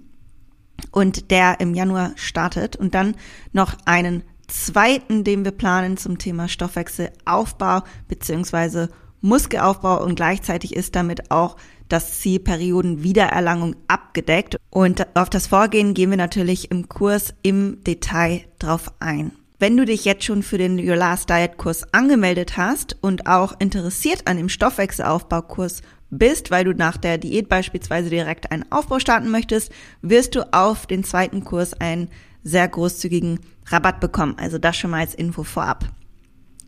Und 0.90 1.30
der 1.30 1.60
im 1.60 1.74
Januar 1.74 2.12
startet. 2.16 2.76
Und 2.76 2.94
dann 2.94 3.16
noch 3.52 3.76
einen 3.84 4.22
zweiten, 4.48 5.24
den 5.24 5.44
wir 5.44 5.52
planen 5.52 5.96
zum 5.96 6.18
Thema 6.18 6.48
Stoffwechselaufbau 6.48 7.82
beziehungsweise 8.08 8.90
Muskelaufbau 9.20 10.04
und 10.04 10.14
gleichzeitig 10.14 10.76
ist 10.76 10.94
damit 10.94 11.30
auch 11.30 11.56
das 11.88 12.20
Ziel 12.20 12.40
Periodenwiedererlangung 12.40 13.76
abgedeckt. 13.88 14.56
Und 14.70 15.06
auf 15.16 15.30
das 15.30 15.46
Vorgehen 15.46 15.94
gehen 15.94 16.10
wir 16.10 16.16
natürlich 16.16 16.70
im 16.70 16.88
Kurs 16.88 17.34
im 17.42 17.82
Detail 17.84 18.44
drauf 18.58 18.92
ein. 19.00 19.32
Wenn 19.58 19.76
du 19.76 19.86
dich 19.86 20.04
jetzt 20.04 20.24
schon 20.24 20.42
für 20.42 20.58
den 20.58 20.78
Your 20.78 20.96
Last 20.96 21.30
Diet 21.30 21.56
Kurs 21.56 21.92
angemeldet 21.94 22.58
hast 22.58 22.96
und 23.00 23.26
auch 23.26 23.54
interessiert 23.58 24.26
an 24.26 24.36
dem 24.36 24.50
Stoffwechselaufbaukurs 24.50 25.80
bist, 26.10 26.50
weil 26.50 26.64
du 26.64 26.72
nach 26.72 26.98
der 26.98 27.16
Diät 27.16 27.48
beispielsweise 27.48 28.10
direkt 28.10 28.52
einen 28.52 28.70
Aufbau 28.70 28.98
starten 28.98 29.30
möchtest, 29.30 29.72
wirst 30.02 30.34
du 30.34 30.52
auf 30.52 30.86
den 30.86 31.04
zweiten 31.04 31.42
Kurs 31.42 31.72
einen 31.72 32.10
sehr 32.44 32.68
großzügigen 32.68 33.40
Rabatt 33.66 33.98
bekommen. 34.00 34.36
Also 34.38 34.58
das 34.58 34.76
schon 34.76 34.90
mal 34.90 35.00
als 35.00 35.14
Info 35.14 35.42
vorab. 35.42 35.86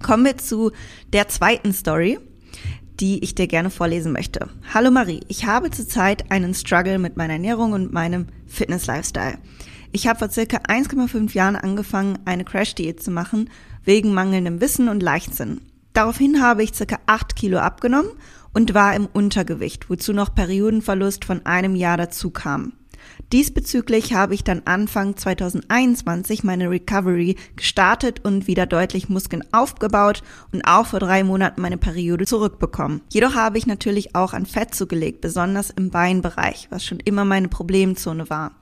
Kommen 0.02 0.24
wir 0.24 0.38
zu 0.38 0.72
der 1.12 1.28
zweiten 1.28 1.72
Story 1.72 2.18
die 3.00 3.22
ich 3.22 3.34
dir 3.34 3.46
gerne 3.46 3.70
vorlesen 3.70 4.12
möchte. 4.12 4.48
Hallo 4.74 4.90
Marie, 4.90 5.20
ich 5.28 5.46
habe 5.46 5.70
zurzeit 5.70 6.30
einen 6.30 6.54
Struggle 6.54 6.98
mit 6.98 7.16
meiner 7.16 7.34
Ernährung 7.34 7.72
und 7.72 7.92
meinem 7.92 8.26
Fitness-Lifestyle. 8.46 9.38
Ich 9.92 10.06
habe 10.06 10.18
vor 10.18 10.30
circa 10.30 10.58
1,5 10.58 11.32
Jahren 11.34 11.56
angefangen, 11.56 12.18
eine 12.24 12.44
Crash-Diät 12.44 13.02
zu 13.02 13.10
machen, 13.10 13.50
wegen 13.84 14.12
mangelndem 14.12 14.60
Wissen 14.60 14.88
und 14.88 15.02
Leichtsinn. 15.02 15.60
Daraufhin 15.92 16.42
habe 16.42 16.62
ich 16.62 16.74
circa 16.74 16.98
8 17.06 17.36
Kilo 17.36 17.58
abgenommen 17.58 18.10
und 18.52 18.74
war 18.74 18.94
im 18.94 19.06
Untergewicht, 19.06 19.88
wozu 19.88 20.12
noch 20.12 20.34
Periodenverlust 20.34 21.24
von 21.24 21.46
einem 21.46 21.74
Jahr 21.74 21.96
dazu 21.96 22.30
kam. 22.30 22.72
Diesbezüglich 23.32 24.14
habe 24.14 24.32
ich 24.32 24.42
dann 24.42 24.62
Anfang 24.64 25.14
2021 25.14 26.44
meine 26.44 26.70
Recovery 26.70 27.36
gestartet 27.56 28.24
und 28.24 28.46
wieder 28.46 28.64
deutlich 28.64 29.10
Muskeln 29.10 29.44
aufgebaut 29.52 30.22
und 30.50 30.62
auch 30.62 30.86
vor 30.86 31.00
drei 31.00 31.24
Monaten 31.24 31.60
meine 31.60 31.76
Periode 31.76 32.24
zurückbekommen. 32.24 33.02
Jedoch 33.10 33.34
habe 33.34 33.58
ich 33.58 33.66
natürlich 33.66 34.14
auch 34.14 34.32
an 34.32 34.46
Fett 34.46 34.74
zugelegt, 34.74 35.20
besonders 35.20 35.68
im 35.68 35.90
Beinbereich, 35.90 36.68
was 36.70 36.86
schon 36.86 37.00
immer 37.00 37.26
meine 37.26 37.48
Problemzone 37.48 38.30
war. 38.30 38.52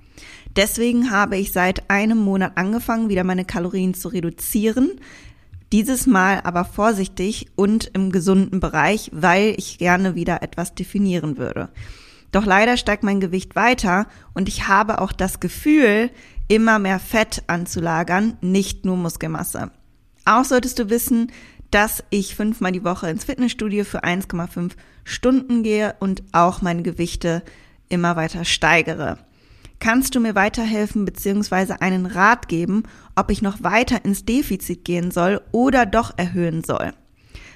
Deswegen 0.57 1.13
habe 1.13 1.37
ich 1.37 1.53
seit 1.53 1.89
einem 1.89 2.19
Monat 2.19 2.57
angefangen, 2.57 3.09
wieder 3.09 3.23
meine 3.23 3.45
Kalorien 3.45 3.95
zu 3.95 4.09
reduzieren. 4.09 4.99
Dieses 5.71 6.09
Mal 6.09 6.41
aber 6.43 6.65
vorsichtig 6.65 7.47
und 7.55 7.91
im 7.93 8.11
gesunden 8.11 8.59
Bereich, 8.59 9.11
weil 9.13 9.55
ich 9.59 9.79
gerne 9.79 10.17
wieder 10.17 10.43
etwas 10.43 10.75
definieren 10.75 11.39
würde. 11.39 11.69
Doch 12.37 12.45
leider 12.45 12.77
steigt 12.77 13.03
mein 13.03 13.19
Gewicht 13.19 13.57
weiter 13.57 14.07
und 14.35 14.47
ich 14.47 14.69
habe 14.69 15.01
auch 15.01 15.13
das 15.13 15.41
Gefühl, 15.41 16.11
immer 16.49 16.79
mehr 16.79 16.99
Fett 16.99 17.43
anzulagern, 17.47 18.37
nicht 18.43 18.85
nur 18.85 18.99
Muskelmasse. 18.99 19.71
Auch 20.27 20.45
solltest 20.45 20.79
du 20.79 20.91
wissen, 20.91 21.33
dass 21.71 22.05
ich 22.11 22.37
fünfmal 22.37 22.73
die 22.73 22.85
Woche 22.85 23.09
ins 23.09 23.25
Fitnessstudio 23.25 23.85
für 23.87 24.05
1,5 24.05 24.73
Stunden 25.03 25.63
gehe 25.63 25.97
und 25.99 26.25
auch 26.33 26.61
meine 26.61 26.83
Gewichte 26.83 27.43
immer 27.89 28.17
weiter 28.17 28.45
steigere. 28.45 29.17
Kannst 29.79 30.15
du 30.15 30.21
mir 30.21 30.35
weiterhelfen 30.35 31.07
bzw. 31.07 31.77
einen 31.81 32.05
Rat 32.05 32.49
geben, 32.49 32.83
ob 33.15 33.31
ich 33.31 33.41
noch 33.41 33.63
weiter 33.63 34.05
ins 34.05 34.27
Defizit 34.27 34.85
gehen 34.85 35.11
soll 35.11 35.41
oder 35.53 35.87
doch 35.87 36.13
erhöhen 36.19 36.63
soll? 36.63 36.93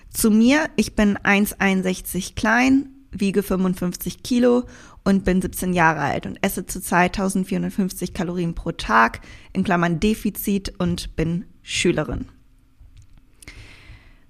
Zu 0.09 0.31
mir, 0.31 0.71
ich 0.77 0.97
bin 0.97 1.19
1,61 1.19 2.35
klein, 2.35 2.89
wiege 3.13 3.43
55 3.43 4.23
Kilo 4.23 4.65
und 5.05 5.25
bin 5.25 5.43
17 5.43 5.73
Jahre 5.73 6.01
alt 6.01 6.27
und 6.27 6.39
esse 6.43 6.67
zurzeit 6.67 7.19
1450 7.19 8.15
Kalorien 8.15 8.55
pro 8.55 8.73
Tag, 8.73 9.21
in 9.53 9.65
Klammern 9.65 10.01
Defizit 10.01 10.75
und 10.79 11.17
bin 11.17 11.45
Schülerin. 11.63 12.27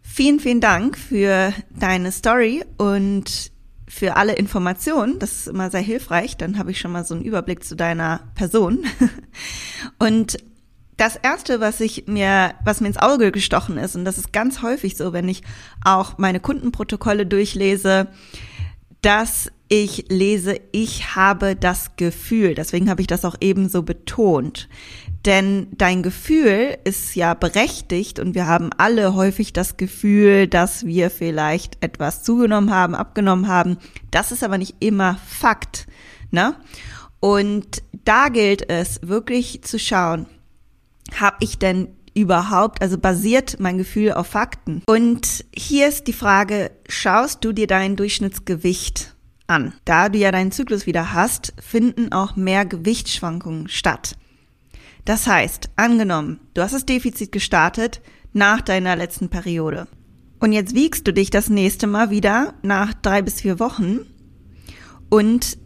Vielen, 0.03 0.41
vielen 0.41 0.61
Dank 0.61 0.99
für 0.99 1.53
deine 1.71 2.11
Story 2.13 2.65
und 2.79 3.53
für 3.91 4.17
alle 4.17 4.35
Informationen. 4.35 5.19
Das 5.19 5.33
ist 5.33 5.49
immer 5.49 5.71
sehr 5.71 5.81
hilfreich. 5.81 6.37
Dann 6.37 6.59
habe 6.59 6.71
ich 6.71 6.81
schon 6.81 6.93
mal 6.93 7.05
so 7.05 7.15
einen 7.15 7.25
Überblick 7.25 7.65
zu 7.65 7.75
deiner 7.75 8.21
Person. 8.35 8.85
Und 9.99 10.39
das 10.97 11.17
erste, 11.17 11.61
was 11.61 11.81
ich 11.81 12.07
mir, 12.07 12.55
was 12.65 12.81
mir 12.81 12.89
ins 12.89 12.99
Auge 12.99 13.33
gestochen 13.33 13.79
ist, 13.79 13.97
und 13.97 14.05
das 14.05 14.19
ist 14.19 14.35
ganz 14.35 14.61
häufig 14.61 14.99
so, 14.99 15.15
wenn 15.15 15.29
ich 15.31 15.43
auch 15.83 16.19
meine 16.19 16.41
Kundenprotokolle 16.41 17.25
durchlese, 17.25 18.09
dass 19.03 19.51
ich 19.69 20.07
lese, 20.09 20.61
ich 20.73 21.15
habe 21.15 21.55
das 21.55 21.97
Gefühl. 21.97 22.55
Deswegen 22.55 22.91
habe 22.91 23.01
ich 23.01 23.07
das 23.07 23.25
auch 23.25 23.37
eben 23.41 23.69
so 23.69 23.83
betont. 23.83 24.69
Denn 25.27 25.69
dein 25.73 26.03
Gefühl 26.03 26.79
ist 26.85 27.15
ja 27.15 27.35
berechtigt 27.35 28.19
und 28.19 28.35
wir 28.35 28.47
haben 28.47 28.71
alle 28.79 29.15
häufig 29.15 29.53
das 29.53 29.77
Gefühl, 29.77 30.49
dass 30.49 30.87
wir 30.87 31.11
vielleicht 31.11 31.83
etwas 31.85 32.23
zugenommen 32.23 32.73
haben, 32.75 32.95
abgenommen 32.95 33.47
haben. 33.47 33.77
Das 34.11 34.33
ist 34.33 34.43
aber 34.43 34.59
nicht 34.59 34.77
immer 34.81 35.19
Fakt. 35.27 35.87
Ne? 36.31 36.57
Und 37.21 37.83
da 38.05 38.29
gilt 38.29 38.71
es 38.71 39.01
wirklich 39.03 39.63
zu 39.63 39.79
schauen, 39.79 40.27
habe 41.15 41.37
ich 41.41 41.59
denn 41.59 41.89
überhaupt? 42.15 42.83
Also 42.83 42.99
basiert 42.99 43.59
mein 43.61 43.79
Gefühl 43.79 44.13
auf 44.13 44.29
Fakten? 44.29 44.83
Und 44.87 45.45
hier 45.55 45.89
ist 45.89 46.07
die 46.07 46.13
Frage, 46.13 46.71
schaust 46.89 47.45
du 47.45 47.53
dir 47.53 47.67
dein 47.67 47.97
Durchschnittsgewicht 47.97 49.15
an? 49.47 49.75
Da 49.85 50.09
du 50.09 50.19
ja 50.19 50.33
deinen 50.33 50.53
Zyklus 50.53 50.87
wieder 50.87 51.13
hast, 51.13 51.53
finden 51.61 52.13
auch 52.13 52.37
mehr 52.37 52.65
Gewichtsschwankungen 52.65 53.69
statt. 53.69 54.17
Das 55.05 55.27
heißt, 55.27 55.71
angenommen, 55.77 56.41
du 56.55 56.63
hast 56.63 56.75
das 56.75 56.87
Defizit 56.87 57.33
gestartet 57.33 58.01
nach 58.33 58.61
deiner 58.61 58.97
letzten 58.97 59.29
Periode. 59.29 59.89
Und 60.39 60.53
jetzt 60.53 60.75
wiegst 60.75 61.07
du 61.07 61.13
dich 61.13 61.31
das 61.31 61.51
nächste 61.51 61.87
Mal 61.87 62.11
wieder 62.11 62.55
nach 62.63 62.95
drei 62.95 63.23
bis 63.23 63.41
vier 63.41 63.59
Wochen 63.59 64.01
und 65.11 65.59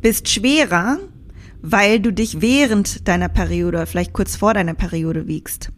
bist 0.00 0.28
schwerer, 0.28 0.98
weil 1.66 1.98
du 1.98 2.12
dich 2.12 2.42
während 2.42 3.08
deiner 3.08 3.30
Periode, 3.30 3.86
vielleicht 3.86 4.12
kurz 4.12 4.36
vor 4.36 4.52
deiner 4.52 4.74
Periode 4.74 5.26
wiegst. 5.26 5.70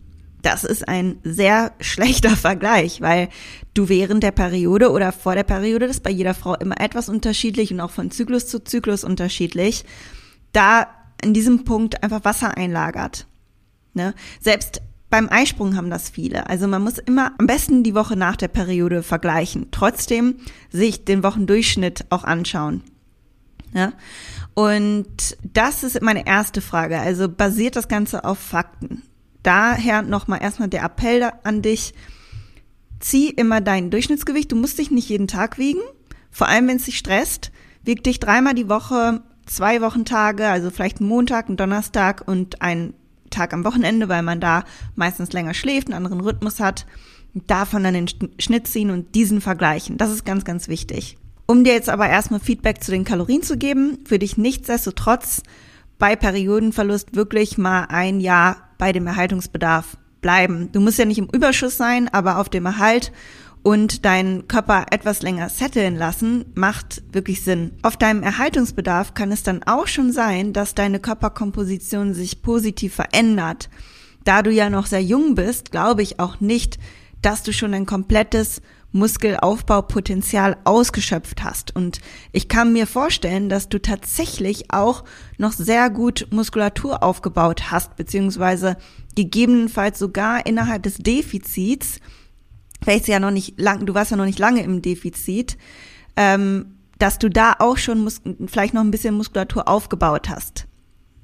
Das 0.42 0.64
ist 0.64 0.88
ein 0.88 1.18
sehr 1.22 1.72
schlechter 1.80 2.30
Vergleich, 2.30 3.00
weil 3.00 3.28
du 3.72 3.88
während 3.88 4.24
der 4.24 4.32
Periode 4.32 4.90
oder 4.90 5.12
vor 5.12 5.36
der 5.36 5.44
Periode, 5.44 5.86
das 5.86 5.98
ist 5.98 6.02
bei 6.02 6.10
jeder 6.10 6.34
Frau 6.34 6.56
immer 6.56 6.80
etwas 6.80 7.08
unterschiedlich 7.08 7.72
und 7.72 7.80
auch 7.80 7.92
von 7.92 8.10
Zyklus 8.10 8.48
zu 8.48 8.64
Zyklus 8.64 9.04
unterschiedlich, 9.04 9.84
da 10.52 10.88
in 11.22 11.34
diesem 11.34 11.62
Punkt 11.62 12.02
einfach 12.02 12.24
Wasser 12.24 12.56
einlagert. 12.56 13.28
Ne? 13.94 14.12
Selbst 14.40 14.82
beim 15.08 15.28
Eisprung 15.30 15.76
haben 15.76 15.88
das 15.88 16.08
viele. 16.08 16.48
Also 16.50 16.66
man 16.66 16.82
muss 16.82 16.98
immer 16.98 17.30
am 17.38 17.46
besten 17.46 17.84
die 17.84 17.94
Woche 17.94 18.16
nach 18.16 18.34
der 18.34 18.48
Periode 18.48 19.04
vergleichen. 19.04 19.68
Trotzdem 19.70 20.38
sich 20.68 21.04
den 21.04 21.22
Wochendurchschnitt 21.22 22.06
auch 22.10 22.24
anschauen. 22.24 22.82
Ja? 23.72 23.92
Und 24.56 25.36
das 25.42 25.84
ist 25.84 26.00
meine 26.00 26.26
erste 26.26 26.62
Frage. 26.62 26.98
Also 26.98 27.28
basiert 27.28 27.76
das 27.76 27.88
Ganze 27.88 28.24
auf 28.24 28.38
Fakten? 28.38 29.02
Daher 29.42 30.00
nochmal 30.00 30.40
erstmal 30.40 30.70
der 30.70 30.82
Appell 30.82 31.30
an 31.44 31.60
dich. 31.60 31.92
Zieh 32.98 33.28
immer 33.28 33.60
dein 33.60 33.90
Durchschnittsgewicht. 33.90 34.50
Du 34.50 34.56
musst 34.56 34.78
dich 34.78 34.90
nicht 34.90 35.10
jeden 35.10 35.28
Tag 35.28 35.58
wiegen. 35.58 35.82
Vor 36.30 36.48
allem, 36.48 36.68
wenn 36.68 36.78
es 36.78 36.86
dich 36.86 36.96
stresst. 36.96 37.52
Wieg 37.84 38.02
dich 38.02 38.18
dreimal 38.18 38.54
die 38.54 38.70
Woche, 38.70 39.20
zwei 39.44 39.82
Wochentage, 39.82 40.48
also 40.48 40.70
vielleicht 40.70 41.00
einen 41.00 41.10
Montag, 41.10 41.48
einen 41.48 41.58
Donnerstag 41.58 42.26
und 42.26 42.62
einen 42.62 42.94
Tag 43.28 43.52
am 43.52 43.62
Wochenende, 43.62 44.08
weil 44.08 44.22
man 44.22 44.40
da 44.40 44.64
meistens 44.94 45.34
länger 45.34 45.52
schläft, 45.52 45.88
einen 45.88 46.02
anderen 46.02 46.20
Rhythmus 46.20 46.60
hat. 46.60 46.86
Davon 47.34 47.84
dann 47.84 47.92
den 47.92 48.08
Schnitt 48.38 48.68
ziehen 48.68 48.90
und 48.90 49.14
diesen 49.14 49.42
vergleichen. 49.42 49.98
Das 49.98 50.10
ist 50.10 50.24
ganz, 50.24 50.46
ganz 50.46 50.68
wichtig. 50.68 51.18
Um 51.46 51.62
dir 51.62 51.74
jetzt 51.74 51.88
aber 51.88 52.08
erstmal 52.08 52.40
Feedback 52.40 52.82
zu 52.82 52.90
den 52.90 53.04
Kalorien 53.04 53.42
zu 53.42 53.56
geben, 53.56 53.98
würde 54.06 54.24
ich 54.24 54.36
nichtsdestotrotz 54.36 55.42
bei 55.98 56.16
Periodenverlust 56.16 57.14
wirklich 57.14 57.56
mal 57.56 57.84
ein 57.88 58.20
Jahr 58.20 58.68
bei 58.78 58.92
dem 58.92 59.06
Erhaltungsbedarf 59.06 59.96
bleiben. 60.20 60.70
Du 60.72 60.80
musst 60.80 60.98
ja 60.98 61.04
nicht 61.04 61.18
im 61.18 61.30
Überschuss 61.32 61.76
sein, 61.76 62.08
aber 62.12 62.38
auf 62.38 62.48
dem 62.48 62.66
Erhalt 62.66 63.12
und 63.62 64.04
deinen 64.04 64.46
Körper 64.48 64.86
etwas 64.90 65.22
länger 65.22 65.48
setteln 65.48 65.96
lassen, 65.96 66.44
macht 66.54 67.02
wirklich 67.12 67.42
Sinn. 67.42 67.72
Auf 67.82 67.96
deinem 67.96 68.22
Erhaltungsbedarf 68.22 69.14
kann 69.14 69.32
es 69.32 69.42
dann 69.42 69.62
auch 69.64 69.86
schon 69.86 70.12
sein, 70.12 70.52
dass 70.52 70.74
deine 70.74 71.00
Körperkomposition 71.00 72.14
sich 72.14 72.42
positiv 72.42 72.94
verändert. 72.94 73.68
Da 74.24 74.42
du 74.42 74.50
ja 74.50 74.70
noch 74.70 74.86
sehr 74.86 75.02
jung 75.02 75.34
bist, 75.34 75.70
glaube 75.72 76.02
ich 76.02 76.20
auch 76.20 76.40
nicht, 76.40 76.78
dass 77.22 77.42
du 77.42 77.52
schon 77.52 77.74
ein 77.74 77.86
komplettes 77.86 78.60
Muskelaufbaupotenzial 78.96 80.56
ausgeschöpft 80.64 81.44
hast. 81.44 81.74
Und 81.76 82.00
ich 82.32 82.48
kann 82.48 82.72
mir 82.72 82.86
vorstellen, 82.86 83.48
dass 83.48 83.68
du 83.68 83.80
tatsächlich 83.80 84.72
auch 84.72 85.04
noch 85.38 85.52
sehr 85.52 85.90
gut 85.90 86.26
Muskulatur 86.30 87.02
aufgebaut 87.02 87.70
hast, 87.70 87.96
beziehungsweise 87.96 88.76
gegebenenfalls 89.14 89.98
sogar 89.98 90.46
innerhalb 90.46 90.82
des 90.82 90.96
Defizits, 90.96 92.00
vielleicht 92.82 93.08
ja 93.08 93.20
noch 93.20 93.30
nicht 93.30 93.60
lang, 93.60 93.86
du 93.86 93.94
warst 93.94 94.10
ja 94.10 94.16
noch 94.16 94.24
nicht 94.24 94.38
lange 94.38 94.62
im 94.62 94.82
Defizit, 94.82 95.56
ähm, 96.16 96.76
dass 96.98 97.18
du 97.18 97.28
da 97.28 97.56
auch 97.58 97.76
schon 97.76 98.00
mus 98.00 98.22
vielleicht 98.46 98.72
noch 98.72 98.80
ein 98.80 98.90
bisschen 98.90 99.14
Muskulatur 99.14 99.68
aufgebaut 99.68 100.28
hast. 100.30 100.66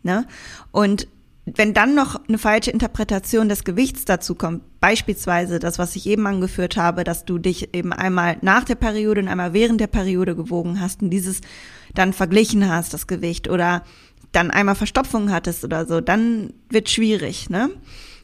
Ne? 0.03 0.27
Und 0.71 1.09
wenn 1.45 1.75
dann 1.75 1.95
noch 1.95 2.21
eine 2.29 2.39
falsche 2.39 2.71
Interpretation 2.71 3.49
des 3.49 3.65
Gewichts 3.65 4.05
dazu 4.05 4.37
kommt, 4.37 4.63
beispielsweise 4.81 5.59
das, 5.59 5.79
was 5.79 5.97
ich 5.97 6.07
eben 6.07 6.27
angeführt 6.27 6.77
habe, 6.77 7.03
dass 7.03 7.25
du 7.25 7.39
dich 7.39 7.75
eben 7.75 7.93
einmal 7.93 8.37
nach 8.43 8.65
der 8.65 8.77
Periode 8.77 9.23
und 9.23 9.29
einmal 9.29 9.53
während 9.53 9.81
der 9.81 9.89
Periode 9.89 10.37
gewogen 10.37 10.81
hast 10.81 11.03
und 11.03 11.11
dieses 11.11 11.41
dann 11.95 12.13
verglichen 12.13 12.69
hast, 12.69 12.95
das 12.95 13.09
Gewicht, 13.09 13.49
oder 13.49 13.83
dann 14.31 14.51
einmal 14.51 14.77
Verstopfung 14.77 15.33
hattest 15.33 15.65
oder 15.65 15.85
so, 15.87 16.01
dann 16.01 16.55
wird 16.71 16.89
schwierig, 16.89 17.51
ne? 17.51 17.71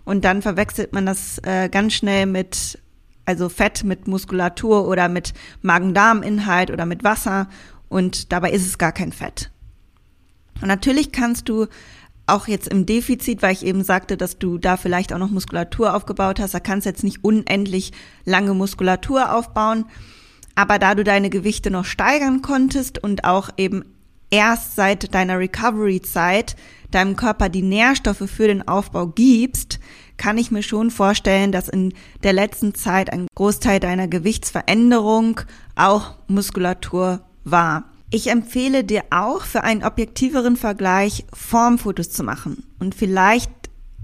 Und 0.04 0.24
dann 0.24 0.40
verwechselt 0.40 0.94
man 0.94 1.04
das 1.04 1.38
äh, 1.42 1.68
ganz 1.68 1.94
schnell 1.94 2.24
mit, 2.24 2.78
also 3.26 3.50
Fett 3.50 3.84
mit 3.84 4.08
Muskulatur 4.08 4.88
oder 4.88 5.08
mit 5.08 5.34
Magen-Darm-Inhalt 5.60 6.70
oder 6.70 6.86
mit 6.86 7.04
Wasser 7.04 7.48
und 7.88 8.32
dabei 8.32 8.52
ist 8.52 8.66
es 8.66 8.78
gar 8.78 8.92
kein 8.92 9.12
Fett. 9.12 9.50
Und 10.62 10.68
natürlich 10.68 11.12
kannst 11.12 11.48
du 11.48 11.66
auch 12.28 12.48
jetzt 12.48 12.68
im 12.68 12.86
Defizit, 12.86 13.42
weil 13.42 13.52
ich 13.52 13.64
eben 13.64 13.84
sagte, 13.84 14.16
dass 14.16 14.38
du 14.38 14.58
da 14.58 14.76
vielleicht 14.76 15.12
auch 15.12 15.18
noch 15.18 15.30
Muskulatur 15.30 15.94
aufgebaut 15.94 16.40
hast, 16.40 16.54
da 16.54 16.60
kannst 16.60 16.86
du 16.86 16.90
jetzt 16.90 17.04
nicht 17.04 17.24
unendlich 17.24 17.92
lange 18.24 18.54
Muskulatur 18.54 19.34
aufbauen. 19.34 19.86
Aber 20.54 20.78
da 20.78 20.94
du 20.94 21.04
deine 21.04 21.30
Gewichte 21.30 21.70
noch 21.70 21.84
steigern 21.84 22.42
konntest 22.42 23.02
und 23.02 23.24
auch 23.24 23.50
eben 23.56 23.84
erst 24.30 24.76
seit 24.76 25.14
deiner 25.14 25.38
Recovery-Zeit 25.38 26.56
deinem 26.90 27.16
Körper 27.16 27.48
die 27.48 27.62
Nährstoffe 27.62 28.28
für 28.28 28.46
den 28.46 28.66
Aufbau 28.66 29.06
gibst, 29.06 29.78
kann 30.16 30.38
ich 30.38 30.50
mir 30.50 30.62
schon 30.62 30.90
vorstellen, 30.90 31.52
dass 31.52 31.68
in 31.68 31.94
der 32.22 32.32
letzten 32.32 32.74
Zeit 32.74 33.12
ein 33.12 33.28
Großteil 33.34 33.78
deiner 33.78 34.08
Gewichtsveränderung 34.08 35.40
auch 35.76 36.14
Muskulatur 36.26 37.20
war. 37.44 37.84
Ich 38.10 38.30
empfehle 38.30 38.84
dir 38.84 39.04
auch 39.10 39.42
für 39.42 39.64
einen 39.64 39.84
objektiveren 39.84 40.56
Vergleich 40.56 41.26
Formfotos 41.34 42.08
zu 42.08 42.24
machen. 42.24 42.64
Und 42.78 42.94
vielleicht 42.94 43.50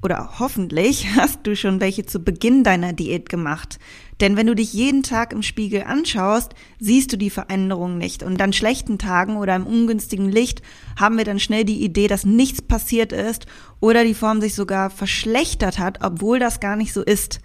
oder 0.03 0.39
hoffentlich 0.39 1.07
hast 1.17 1.47
du 1.47 1.57
schon 1.57 1.81
welche 1.81 2.05
zu 2.05 2.21
Beginn 2.21 2.65
deiner 2.65 2.93
Diät 2.93 3.31
gemacht. 3.31 3.79
Denn 4.21 4.37
wenn 4.37 4.47
du 4.47 4.55
dich 4.55 4.75
jeden 4.75 5.03
Tag 5.03 5.33
im 5.33 5.43
Spiegel 5.43 5.85
anschaust, 5.85 6.53
siehst 6.79 7.15
du 7.15 7.17
die 7.17 7.31
Veränderung 7.31 7.97
nicht. 7.97 8.23
Und 8.23 8.43
an 8.43 8.53
schlechten 8.53 8.99
Tagen 8.99 9.39
oder 9.39 9.57
im 9.57 9.67
ungünstigen 9.67 10.31
Licht 10.31 10.61
haben 11.01 11.17
wir 11.17 11.25
dann 11.25 11.41
schnell 11.41 11.65
die 11.65 11.83
Idee, 11.83 12.07
dass 12.07 12.27
nichts 12.27 12.61
passiert 12.61 13.11
ist 13.11 13.47
oder 13.81 14.05
die 14.05 14.13
Form 14.13 14.43
sich 14.43 14.55
sogar 14.55 14.91
verschlechtert 14.91 15.79
hat, 15.79 16.05
obwohl 16.05 16.39
das 16.39 16.61
gar 16.61 16.77
nicht 16.77 16.93
so 16.93 17.03
ist. 17.03 17.41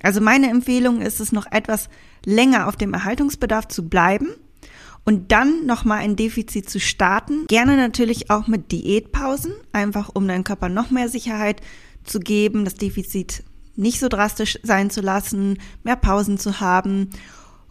Also 0.00 0.20
meine 0.20 0.48
Empfehlung 0.48 1.00
ist 1.02 1.18
es 1.18 1.32
noch 1.32 1.50
etwas 1.50 1.88
länger 2.24 2.68
auf 2.68 2.76
dem 2.76 2.94
Erhaltungsbedarf 2.94 3.66
zu 3.66 3.88
bleiben 3.88 4.28
und 5.08 5.32
dann 5.32 5.64
nochmal 5.64 6.00
ein 6.00 6.16
Defizit 6.16 6.68
zu 6.68 6.78
starten. 6.78 7.46
Gerne 7.46 7.78
natürlich 7.78 8.30
auch 8.30 8.46
mit 8.46 8.72
Diätpausen, 8.72 9.54
einfach 9.72 10.10
um 10.12 10.28
deinem 10.28 10.44
Körper 10.44 10.68
noch 10.68 10.90
mehr 10.90 11.08
Sicherheit 11.08 11.62
zu 12.04 12.20
geben, 12.20 12.66
das 12.66 12.74
Defizit 12.74 13.42
nicht 13.74 14.00
so 14.00 14.08
drastisch 14.08 14.58
sein 14.64 14.90
zu 14.90 15.00
lassen, 15.00 15.60
mehr 15.82 15.96
Pausen 15.96 16.36
zu 16.36 16.60
haben 16.60 17.08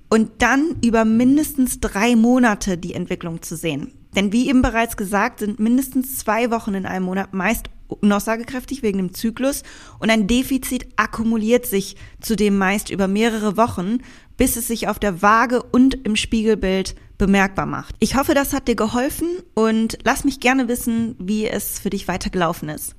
und 0.10 0.42
dann 0.42 0.78
über 0.84 1.06
mindestens 1.06 1.80
drei 1.80 2.16
Monate 2.16 2.76
die 2.76 2.96
Entwicklung 2.96 3.44
zu 3.44 3.56
sehen. 3.56 3.92
Denn 4.16 4.34
wie 4.34 4.50
eben 4.50 4.64
bereits 4.64 4.98
gesagt, 4.98 5.42
sind 5.42 5.60
mindestens 5.60 6.18
zwei 6.18 6.50
Wochen 6.50 6.74
in 6.74 6.88
einem 6.88 7.06
Monat 7.06 7.36
meist 7.36 7.70
unaussagekräftig 7.88 8.82
wegen 8.82 8.98
dem 8.98 9.14
Zyklus 9.14 9.62
und 10.00 10.10
ein 10.10 10.26
Defizit 10.26 10.88
akkumuliert 10.96 11.68
sich 11.68 11.98
zudem 12.20 12.58
meist 12.58 12.90
über 12.90 13.08
mehrere 13.08 13.58
Wochen, 13.58 14.00
bis 14.38 14.58
es 14.58 14.68
sich 14.68 14.88
auf 14.88 14.98
der 14.98 15.22
Waage 15.22 15.62
und 15.62 15.94
im 15.94 16.16
Spiegelbild 16.16 16.96
bemerkbar 17.18 17.66
macht. 17.66 17.96
Ich 18.00 18.16
hoffe, 18.16 18.34
das 18.34 18.54
hat 18.54 18.68
dir 18.68 18.76
geholfen 18.76 19.28
und 19.54 19.98
lass 20.04 20.24
mich 20.24 20.40
gerne 20.40 20.68
wissen, 20.68 21.16
wie 21.20 21.48
es 21.48 21.80
für 21.80 21.90
dich 21.90 22.08
weitergelaufen 22.08 22.70
ist. 22.70 22.96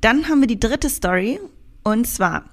Dann 0.00 0.28
haben 0.28 0.40
wir 0.40 0.46
die 0.46 0.60
dritte 0.60 0.90
Story 0.90 1.40
und 1.84 2.06
zwar, 2.06 2.44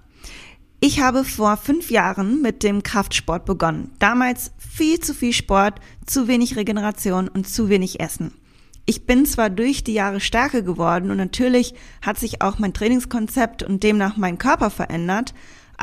ich 0.80 1.00
habe 1.00 1.24
vor 1.24 1.58
fünf 1.58 1.92
Jahren 1.92 2.42
mit 2.42 2.62
dem 2.62 2.84
Kraftsport 2.84 3.46
begonnen. 3.46 3.92
Damals 4.00 4.52
viel 4.58 5.00
zu 5.00 5.14
viel 5.14 5.34
Sport, 5.34 5.80
zu 6.06 6.28
wenig 6.28 6.58
Regeneration 6.58 7.30
und 7.30 7.48
zu 7.48 7.70
wenig 7.70 8.00
Essen. 8.00 8.34
Ich 8.86 9.06
bin 9.06 9.26
zwar 9.26 9.50
durch 9.50 9.86
die 9.86 9.94
Jahre 9.94 10.20
stärker 10.20 10.62
geworden 10.62 11.10
und 11.10 11.18
natürlich 11.18 11.74
hat 12.02 12.20
sich 12.20 12.42
auch 12.42 12.60
mein 12.60 12.74
Trainingskonzept 12.74 13.64
und 13.64 13.82
demnach 13.82 14.18
mein 14.18 14.38
Körper 14.38 14.70
verändert, 14.70 15.34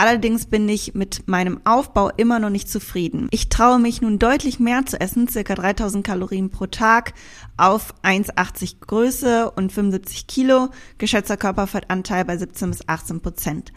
Allerdings 0.00 0.46
bin 0.46 0.66
ich 0.66 0.94
mit 0.94 1.28
meinem 1.28 1.60
Aufbau 1.64 2.08
immer 2.16 2.38
noch 2.38 2.48
nicht 2.48 2.70
zufrieden. 2.70 3.28
Ich 3.32 3.50
traue 3.50 3.78
mich 3.78 4.00
nun 4.00 4.18
deutlich 4.18 4.58
mehr 4.58 4.86
zu 4.86 4.98
essen, 4.98 5.28
circa 5.28 5.54
3000 5.54 6.06
Kalorien 6.06 6.48
pro 6.48 6.64
Tag 6.64 7.12
auf 7.58 7.92
1,80 8.02 8.76
Größe 8.80 9.50
und 9.50 9.72
75 9.72 10.26
Kilo, 10.26 10.70
geschätzter 10.96 11.36
Körperfettanteil 11.36 12.24
bei 12.24 12.38
17 12.38 12.70
bis 12.70 12.88
18 12.88 13.20
Prozent. 13.20 13.74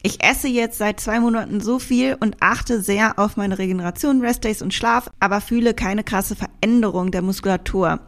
Ich 0.00 0.24
esse 0.24 0.48
jetzt 0.48 0.78
seit 0.78 0.98
zwei 0.98 1.20
Monaten 1.20 1.60
so 1.60 1.78
viel 1.78 2.16
und 2.18 2.38
achte 2.40 2.80
sehr 2.80 3.18
auf 3.18 3.36
meine 3.36 3.58
Regeneration, 3.58 4.22
Restdays 4.22 4.62
und 4.62 4.72
Schlaf, 4.72 5.10
aber 5.20 5.42
fühle 5.42 5.74
keine 5.74 6.04
krasse 6.04 6.36
Veränderung 6.36 7.10
der 7.10 7.20
Muskulatur. 7.20 8.00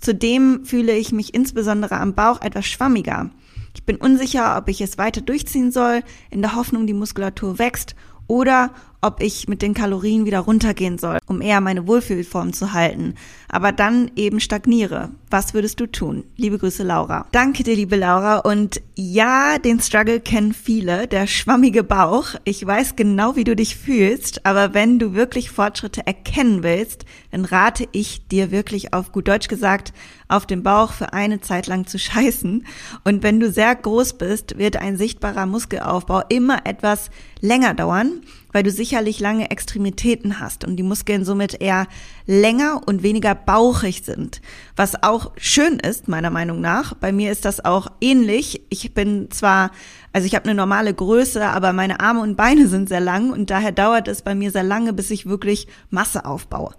Zudem 0.00 0.64
fühle 0.64 0.96
ich 0.96 1.12
mich 1.12 1.34
insbesondere 1.34 2.00
am 2.00 2.14
Bauch 2.14 2.40
etwas 2.40 2.64
schwammiger. 2.64 3.28
Bin 3.86 3.96
unsicher, 3.96 4.56
ob 4.56 4.68
ich 4.68 4.80
es 4.80 4.98
weiter 4.98 5.20
durchziehen 5.20 5.70
soll, 5.70 6.02
in 6.30 6.42
der 6.42 6.54
Hoffnung, 6.54 6.86
die 6.86 6.94
Muskulatur 6.94 7.58
wächst 7.58 7.94
oder 8.26 8.70
ob 9.04 9.20
ich 9.20 9.48
mit 9.48 9.60
den 9.60 9.74
Kalorien 9.74 10.24
wieder 10.24 10.40
runtergehen 10.40 10.96
soll, 10.96 11.18
um 11.26 11.42
eher 11.42 11.60
meine 11.60 11.86
Wohlfühlform 11.86 12.54
zu 12.54 12.72
halten, 12.72 13.14
aber 13.48 13.70
dann 13.70 14.10
eben 14.16 14.40
stagniere. 14.40 15.10
Was 15.28 15.52
würdest 15.52 15.78
du 15.78 15.86
tun? 15.86 16.24
Liebe 16.36 16.58
Grüße, 16.58 16.82
Laura. 16.82 17.26
Danke 17.30 17.64
dir, 17.64 17.76
liebe 17.76 17.96
Laura. 17.96 18.38
Und 18.38 18.80
ja, 18.94 19.58
den 19.58 19.78
Struggle 19.80 20.20
kennen 20.20 20.54
viele, 20.54 21.06
der 21.06 21.26
schwammige 21.26 21.84
Bauch. 21.84 22.28
Ich 22.44 22.64
weiß 22.64 22.96
genau, 22.96 23.36
wie 23.36 23.44
du 23.44 23.54
dich 23.54 23.76
fühlst, 23.76 24.46
aber 24.46 24.72
wenn 24.72 24.98
du 24.98 25.12
wirklich 25.12 25.50
Fortschritte 25.50 26.06
erkennen 26.06 26.62
willst, 26.62 27.04
dann 27.30 27.44
rate 27.44 27.86
ich 27.92 28.26
dir 28.28 28.50
wirklich 28.50 28.94
auf 28.94 29.12
gut 29.12 29.28
Deutsch 29.28 29.48
gesagt, 29.48 29.92
auf 30.28 30.46
den 30.46 30.62
Bauch 30.62 30.92
für 30.92 31.12
eine 31.12 31.42
Zeit 31.42 31.66
lang 31.66 31.86
zu 31.86 31.98
scheißen. 31.98 32.66
Und 33.04 33.22
wenn 33.22 33.38
du 33.38 33.50
sehr 33.50 33.74
groß 33.74 34.14
bist, 34.14 34.56
wird 34.56 34.78
ein 34.78 34.96
sichtbarer 34.96 35.44
Muskelaufbau 35.44 36.22
immer 36.30 36.64
etwas 36.64 37.10
länger 37.42 37.74
dauern 37.74 38.22
weil 38.54 38.62
du 38.62 38.70
sicherlich 38.70 39.18
lange 39.18 39.50
Extremitäten 39.50 40.38
hast 40.38 40.64
und 40.64 40.76
die 40.76 40.84
Muskeln 40.84 41.24
somit 41.24 41.60
eher 41.60 41.88
länger 42.24 42.82
und 42.86 43.02
weniger 43.02 43.34
bauchig 43.34 44.02
sind. 44.04 44.40
Was 44.76 45.02
auch 45.02 45.32
schön 45.36 45.80
ist, 45.80 46.06
meiner 46.06 46.30
Meinung 46.30 46.60
nach. 46.60 46.94
Bei 46.94 47.10
mir 47.10 47.32
ist 47.32 47.44
das 47.44 47.64
auch 47.64 47.88
ähnlich. 48.00 48.62
Ich 48.68 48.94
bin 48.94 49.28
zwar, 49.32 49.72
also 50.12 50.26
ich 50.26 50.36
habe 50.36 50.44
eine 50.44 50.54
normale 50.54 50.94
Größe, 50.94 51.44
aber 51.44 51.72
meine 51.72 51.98
Arme 51.98 52.20
und 52.20 52.36
Beine 52.36 52.68
sind 52.68 52.88
sehr 52.88 53.00
lang 53.00 53.30
und 53.30 53.50
daher 53.50 53.72
dauert 53.72 54.06
es 54.06 54.22
bei 54.22 54.36
mir 54.36 54.52
sehr 54.52 54.62
lange, 54.62 54.92
bis 54.92 55.10
ich 55.10 55.26
wirklich 55.26 55.66
Masse 55.90 56.24
aufbaue. 56.24 56.74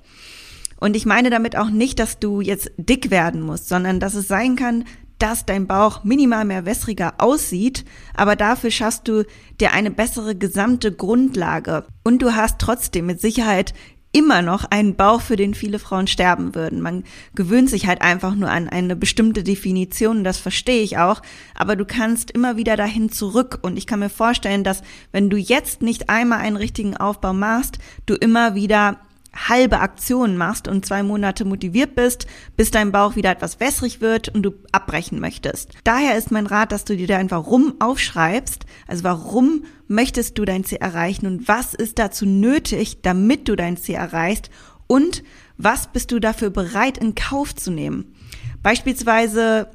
Und 0.80 0.96
ich 0.96 1.06
meine 1.06 1.30
damit 1.30 1.58
auch 1.58 1.70
nicht, 1.70 2.00
dass 2.00 2.20
du 2.20 2.40
jetzt 2.40 2.72
dick 2.78 3.12
werden 3.12 3.42
musst, 3.42 3.68
sondern 3.68 4.00
dass 4.00 4.14
es 4.14 4.30
sein 4.30 4.56
kann, 4.56 4.86
dass 5.20 5.46
dein 5.46 5.68
Bauch 5.68 6.04
minimal 6.04 6.46
mehr 6.46 6.66
wässriger 6.66 7.16
aussieht, 7.18 7.86
aber 8.14 8.36
dafür 8.36 8.72
schaffst 8.72 9.08
du 9.08 9.24
dir 9.60 9.74
eine 9.74 9.92
bessere 9.92 10.36
gesamte 10.36 10.92
Grundlage. 10.92 11.86
Und 12.04 12.22
du 12.22 12.36
hast 12.36 12.60
trotzdem 12.60 13.06
mit 13.06 13.22
Sicherheit 13.22 13.74
immer 14.16 14.42
noch 14.42 14.64
einen 14.64 14.96
Bauch, 14.96 15.20
für 15.20 15.36
den 15.36 15.54
viele 15.54 15.78
Frauen 15.78 16.08
sterben 16.08 16.56
würden. 16.56 16.80
Man 16.80 17.04
gewöhnt 17.36 17.70
sich 17.70 17.86
halt 17.86 18.02
einfach 18.02 18.34
nur 18.34 18.50
an 18.50 18.70
eine 18.70 18.96
bestimmte 18.96 19.44
Definition, 19.44 20.24
das 20.24 20.38
verstehe 20.38 20.84
ich 20.84 20.98
auch, 20.98 21.22
aber 21.54 21.76
du 21.76 21.84
kannst 21.84 22.32
immer 22.32 22.56
wieder 22.56 22.78
dahin 22.78 23.12
zurück 23.12 23.60
und 23.62 23.76
ich 23.76 23.88
kann 23.88 24.00
mir 24.00 24.10
vorstellen, 24.10 24.64
dass 24.64 24.84
wenn 25.12 25.30
du 25.30 25.36
jetzt 25.36 25.82
nicht 25.82 26.10
einmal 26.10 26.40
einen 26.40 26.56
richtigen 26.56 26.96
Aufbau 26.96 27.34
machst, 27.34 27.80
du 28.06 28.16
immer 28.16 28.56
wieder 28.56 29.02
halbe 29.48 29.80
Aktionen 29.80 30.38
machst 30.38 30.68
und 30.68 30.86
zwei 30.86 31.04
Monate 31.04 31.46
motiviert 31.46 31.96
bist, 31.96 32.28
bis 32.58 32.72
dein 32.72 32.92
Bauch 32.92 33.16
wieder 33.16 33.32
etwas 33.32 33.60
wässrig 33.60 34.02
wird 34.02 34.30
und 34.30 34.44
du 34.44 34.54
abbrechen 34.72 35.20
möchtest. 35.20 35.74
Daher 35.84 36.18
ist 36.18 36.32
mein 36.32 36.48
Rat, 36.48 36.72
dass 36.72 36.86
du 36.86 36.96
dir 36.98 37.08
dein 37.08 37.32
Warum 37.32 37.76
aufschreibst. 37.80 38.66
Also 38.88 39.04
warum 39.04 39.66
möchtest 39.88 40.38
du 40.38 40.46
dein 40.46 40.64
Ziel 40.64 40.80
erreichen 40.80 41.28
und 41.28 41.48
was 41.48 41.74
ist 41.74 42.00
dazu 42.00 42.26
nötig, 42.26 43.02
damit 43.02 43.48
du 43.48 43.56
dein 43.56 43.78
Ziel 43.78 43.96
erreichst 43.96 44.50
und 44.88 45.24
was 45.58 45.88
bist 45.88 46.12
du 46.12 46.20
dafür 46.20 46.50
bereit 46.50 46.98
in 46.98 47.16
Kauf 47.16 47.56
zu 47.56 47.72
nehmen. 47.72 48.14
Beispielsweise 48.62 49.68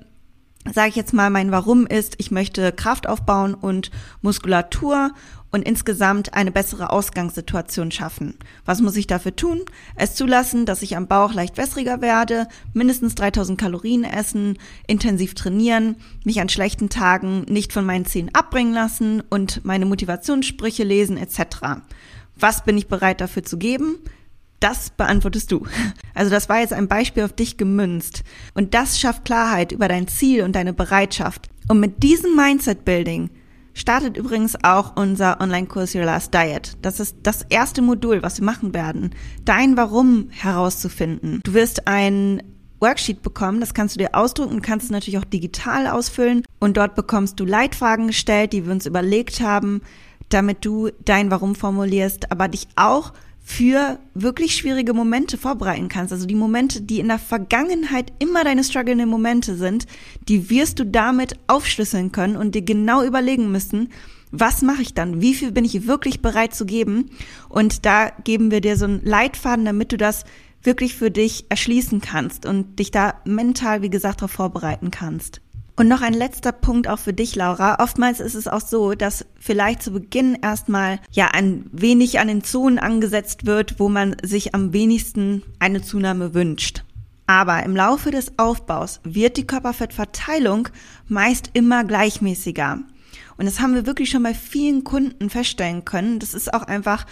sage 0.73 0.91
ich 0.91 0.97
jetzt 0.97 1.15
mal, 1.15 1.31
mein 1.31 1.53
Warum 1.53 1.87
ist, 1.87 2.17
ich 2.19 2.31
möchte 2.31 2.73
Kraft 2.73 3.09
aufbauen 3.09 3.55
und 3.55 3.91
Muskulatur 4.21 5.13
und 5.51 5.63
insgesamt 5.63 6.35
eine 6.35 6.53
bessere 6.53 6.91
Ausgangssituation 6.91 7.91
schaffen. 7.91 8.37
Was 8.65 8.81
muss 8.81 8.97
ich 8.97 9.07
dafür 9.07 9.35
tun? 9.35 9.63
Es 9.97 10.15
zulassen, 10.15 10.67
dass 10.67 10.83
ich 10.83 10.97
am 10.97 11.09
Bauch 11.09 11.33
leicht 11.33 11.57
wässriger 11.57 12.01
werde, 12.01 12.47
mindestens 12.73 13.15
3000 13.17 13.59
Kalorien 13.59 14.05
essen, 14.05 14.59
intensiv 14.87 15.35
trainieren, 15.35 15.97
mich 16.25 16.41
an 16.41 16.49
schlechten 16.49 16.89
Tagen 16.89 17.43
nicht 17.49 17.73
von 17.73 17.85
meinen 17.85 18.07
Zielen 18.07 18.35
abbringen 18.35 18.73
lassen 18.73 19.23
und 19.29 19.65
meine 19.65 19.87
Motivationssprüche 19.87 20.85
lesen 20.85 21.17
etc. 21.17 21.83
Was 22.37 22.65
bin 22.65 22.79
ich 22.79 22.89
bereit 22.89 23.21
dafür 23.21 23.43
zu 23.43 23.59
geben? 23.59 23.99
Das 24.61 24.91
beantwortest 24.91 25.51
du. 25.53 25.67
Also 26.13 26.31
das 26.31 26.51
war 26.51 26.61
jetzt 26.61 26.75
ein 26.75 26.89
Beispiel 26.89 27.23
auf 27.23 27.33
dich 27.33 27.57
gemünzt. 27.57 28.25
Und 28.53 28.75
das 28.75 29.01
schafft 29.01 29.25
Klarheit 29.25 29.73
über 29.73 29.89
dein 29.89 30.07
Ziel 30.07 30.43
und 30.43 30.55
deine 30.55 30.75
Bereitschaft. 30.75 31.49
Und 31.69 31.81
mit 31.81 32.03
diesem 32.03 32.37
Mindset-Building 32.37 33.31
startet 33.75 34.17
übrigens 34.17 34.57
auch 34.63 34.97
unser 34.97 35.41
Online-Kurs 35.41 35.95
Your 35.95 36.05
Last 36.05 36.35
Diet. 36.35 36.77
Das 36.83 37.01
ist 37.01 37.17
das 37.23 37.45
erste 37.49 37.83
Modul, 37.83 38.23
was 38.23 38.39
wir 38.39 38.45
machen 38.45 38.75
werden, 38.75 39.11
dein 39.45 39.77
Warum 39.77 40.29
herauszufinden. 40.31 41.41
Du 41.45 41.55
wirst 41.55 41.87
ein 41.87 42.43
Worksheet 42.81 43.23
bekommen, 43.23 43.61
das 43.61 43.75
kannst 43.75 43.95
du 43.95 43.99
dir 43.99 44.15
ausdrucken 44.15 44.55
und 44.55 44.63
kannst 44.63 44.85
es 44.85 44.91
natürlich 44.91 45.19
auch 45.19 45.25
digital 45.25 45.87
ausfüllen. 45.87 46.43
Und 46.59 46.77
dort 46.77 46.95
bekommst 46.95 47.39
du 47.39 47.45
Leitfragen 47.45 48.09
gestellt, 48.09 48.53
die 48.53 48.65
wir 48.65 48.73
uns 48.73 48.87
überlegt 48.87 49.41
haben, 49.41 49.83
damit 50.31 50.65
du 50.65 50.91
dein 51.05 51.31
Warum 51.31 51.55
formulierst, 51.55 52.33
aber 52.33 52.49
dich 52.49 52.69
auch 52.77 53.13
für 53.51 53.99
wirklich 54.15 54.55
schwierige 54.55 54.95
Momente 54.95 55.37
vorbereiten 55.37 55.89
kannst. 55.89 56.13
Also 56.13 56.25
die 56.25 56.37
Momente, 56.37 56.83
die 56.83 57.01
in 57.01 57.09
der 57.09 57.19
Vergangenheit 57.19 58.13
immer 58.21 58.45
deine 58.45 58.63
strugglenden 58.63 59.09
Momente 59.09 59.57
sind, 59.57 59.87
die 60.29 60.51
wirst 60.51 60.79
du 60.79 60.87
damit 60.87 61.35
aufschlüsseln 61.49 62.13
können 62.13 62.37
und 62.37 62.55
dir 62.55 62.63
genau 62.63 63.03
überlegen 63.03 63.51
müssen, 63.51 63.89
was 64.31 64.63
mache 64.63 64.83
ich 64.83 64.95
dann? 64.95 65.21
Wie 65.21 65.35
viel 65.35 65.51
bin 65.51 65.65
ich 65.65 65.89
wirklich 65.89 66.23
bereit 66.23 66.55
zu 66.55 66.65
geben? 66.65 67.11
Und 67.49 67.85
da 67.85 68.11
geben 68.23 68.53
wir 68.53 68.61
dir 68.61 68.77
so 68.77 68.85
einen 68.85 69.05
Leitfaden, 69.05 69.65
damit 69.65 69.91
du 69.91 69.97
das 69.97 70.25
wirklich 70.63 70.95
für 70.95 71.11
dich 71.11 71.47
erschließen 71.49 72.01
kannst 72.01 72.47
und 72.47 72.79
dich 72.79 72.93
da 72.93 73.15
mental, 73.25 73.83
wie 73.83 73.91
gesagt, 73.91 74.21
darauf 74.21 74.31
vorbereiten 74.31 74.93
kannst. 74.93 75.41
Und 75.81 75.89
noch 75.89 76.03
ein 76.03 76.13
letzter 76.13 76.53
Punkt 76.53 76.89
auch 76.89 76.99
für 76.99 77.15
dich, 77.15 77.37
Laura. 77.37 77.83
Oftmals 77.83 78.21
ist 78.21 78.35
es 78.35 78.47
auch 78.47 78.61
so, 78.61 78.93
dass 78.93 79.25
vielleicht 79.39 79.83
zu 79.83 79.93
Beginn 79.93 80.37
erstmal 80.43 81.01
ja 81.11 81.29
ein 81.29 81.71
wenig 81.73 82.21
an 82.21 82.29
den 82.29 82.45
Zonen 82.45 82.79
angesetzt 82.79 83.47
wird, 83.47 83.81
wo 83.81 83.89
man 83.89 84.15
sich 84.23 84.55
am 84.55 84.75
wenigsten 84.75 85.43
eine 85.59 85.81
Zunahme 85.81 86.35
wünscht. 86.35 86.85
Aber 87.27 87.63
im 87.63 87.75
Laufe 87.75 88.11
des 88.11 88.39
Aufbaus 88.39 89.01
wird 89.05 89.39
die 89.39 89.47
Körperfettverteilung 89.47 90.69
meist 91.09 91.49
immer 91.55 91.83
gleichmäßiger. 91.83 92.81
Und 93.39 93.47
das 93.47 93.61
haben 93.61 93.75
wir 93.75 93.87
wirklich 93.87 94.11
schon 94.11 94.23
bei 94.23 94.35
vielen 94.35 94.85
Kunden 94.85 95.31
feststellen 95.31 95.87
können. 95.87 96.19
Das 96.19 96.35
ist 96.35 96.53
auch 96.53 96.65
einfach 96.65 97.07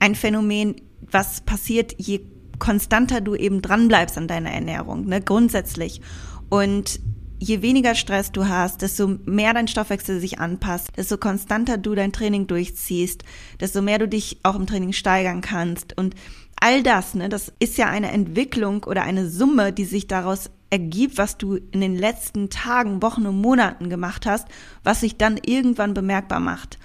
ein 0.00 0.16
Phänomen, 0.16 0.74
was 1.08 1.42
passiert, 1.42 1.94
je 1.98 2.22
konstanter 2.58 3.20
du 3.20 3.36
eben 3.36 3.62
dranbleibst 3.62 4.18
an 4.18 4.26
deiner 4.26 4.50
Ernährung, 4.50 5.06
ne, 5.06 5.20
grundsätzlich. 5.20 6.00
Und 6.48 6.98
je 7.38 7.62
weniger 7.62 7.94
Stress 7.94 8.32
du 8.32 8.48
hast, 8.48 8.82
desto 8.82 9.18
mehr 9.24 9.54
dein 9.54 9.68
Stoffwechsel 9.68 10.20
sich 10.20 10.38
anpasst, 10.38 10.90
desto 10.96 11.18
konstanter 11.18 11.78
du 11.78 11.94
dein 11.94 12.12
Training 12.12 12.46
durchziehst, 12.46 13.24
desto 13.60 13.82
mehr 13.82 13.98
du 13.98 14.08
dich 14.08 14.38
auch 14.42 14.56
im 14.56 14.66
Training 14.66 14.92
steigern 14.92 15.40
kannst. 15.40 15.96
Und 15.96 16.14
all 16.60 16.82
das, 16.82 17.14
ne, 17.14 17.28
das 17.28 17.52
ist 17.58 17.78
ja 17.78 17.86
eine 17.86 18.10
Entwicklung 18.10 18.84
oder 18.84 19.02
eine 19.02 19.28
Summe, 19.28 19.72
die 19.72 19.84
sich 19.84 20.06
daraus 20.06 20.50
ergibt, 20.70 21.16
was 21.16 21.38
du 21.38 21.56
in 21.70 21.80
den 21.80 21.96
letzten 21.96 22.50
Tagen, 22.50 23.02
Wochen 23.02 23.26
und 23.26 23.40
Monaten 23.40 23.88
gemacht 23.88 24.26
hast, 24.26 24.48
was 24.84 25.00
sich 25.00 25.16
dann 25.16 25.38
irgendwann 25.44 25.94
bemerkbar 25.94 26.40
macht. 26.40 26.78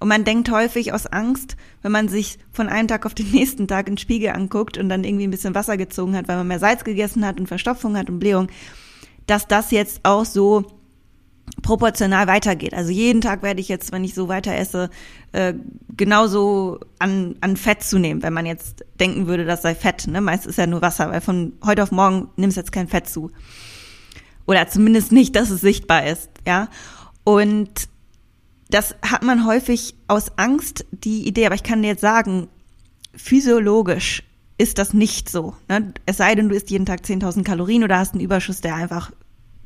Und 0.00 0.08
man 0.08 0.24
denkt 0.24 0.50
häufig 0.50 0.92
aus 0.92 1.06
Angst, 1.06 1.56
wenn 1.80 1.92
man 1.92 2.08
sich 2.08 2.38
von 2.50 2.68
einem 2.68 2.88
Tag 2.88 3.06
auf 3.06 3.14
den 3.14 3.30
nächsten 3.30 3.68
Tag 3.68 3.86
in 3.86 3.94
den 3.94 3.98
Spiegel 3.98 4.30
anguckt 4.30 4.76
und 4.76 4.88
dann 4.88 5.04
irgendwie 5.04 5.28
ein 5.28 5.30
bisschen 5.30 5.54
Wasser 5.54 5.76
gezogen 5.76 6.16
hat, 6.16 6.26
weil 6.26 6.36
man 6.36 6.48
mehr 6.48 6.58
Salz 6.58 6.82
gegessen 6.82 7.24
hat 7.24 7.38
und 7.38 7.46
Verstopfung 7.46 7.96
hat 7.96 8.10
und 8.10 8.18
Blähung, 8.18 8.48
dass 9.26 9.46
das 9.48 9.70
jetzt 9.70 10.00
auch 10.04 10.24
so 10.24 10.64
proportional 11.60 12.26
weitergeht. 12.26 12.74
Also 12.74 12.90
jeden 12.90 13.20
Tag 13.20 13.42
werde 13.42 13.60
ich 13.60 13.68
jetzt, 13.68 13.92
wenn 13.92 14.04
ich 14.04 14.14
so 14.14 14.28
weiter 14.28 14.54
esse, 14.54 14.90
äh, 15.32 15.54
genauso 15.96 16.80
an, 16.98 17.36
an 17.40 17.56
Fett 17.56 17.82
zunehmen, 17.82 18.22
wenn 18.22 18.32
man 18.32 18.46
jetzt 18.46 18.84
denken 18.98 19.26
würde, 19.26 19.44
das 19.44 19.62
sei 19.62 19.74
Fett. 19.74 20.06
Ne? 20.06 20.20
Meist 20.20 20.46
ist 20.46 20.58
ja 20.58 20.66
nur 20.66 20.82
Wasser, 20.82 21.10
weil 21.10 21.20
von 21.20 21.52
heute 21.64 21.82
auf 21.82 21.92
morgen 21.92 22.30
nimmst 22.36 22.56
du 22.56 22.60
jetzt 22.60 22.72
kein 22.72 22.88
Fett 22.88 23.08
zu. 23.08 23.30
Oder 24.46 24.68
zumindest 24.68 25.12
nicht, 25.12 25.36
dass 25.36 25.50
es 25.50 25.60
sichtbar 25.60 26.06
ist. 26.06 26.30
Ja. 26.46 26.68
Und 27.24 27.88
das 28.70 28.96
hat 29.02 29.22
man 29.22 29.46
häufig 29.46 29.94
aus 30.08 30.38
Angst 30.38 30.86
die 30.90 31.28
Idee, 31.28 31.46
aber 31.46 31.54
ich 31.54 31.62
kann 31.62 31.82
dir 31.82 31.88
jetzt 31.88 32.00
sagen, 32.00 32.48
physiologisch 33.14 34.22
ist 34.58 34.78
das 34.78 34.92
nicht 34.92 35.28
so. 35.28 35.54
Ne? 35.68 35.92
Es 36.06 36.18
sei 36.18 36.34
denn, 36.34 36.48
du 36.48 36.54
isst 36.54 36.70
jeden 36.70 36.86
Tag 36.86 37.00
10.000 37.00 37.42
Kalorien 37.42 37.84
oder 37.84 37.98
hast 37.98 38.14
einen 38.14 38.22
Überschuss, 38.22 38.60
der 38.60 38.74
einfach 38.74 39.12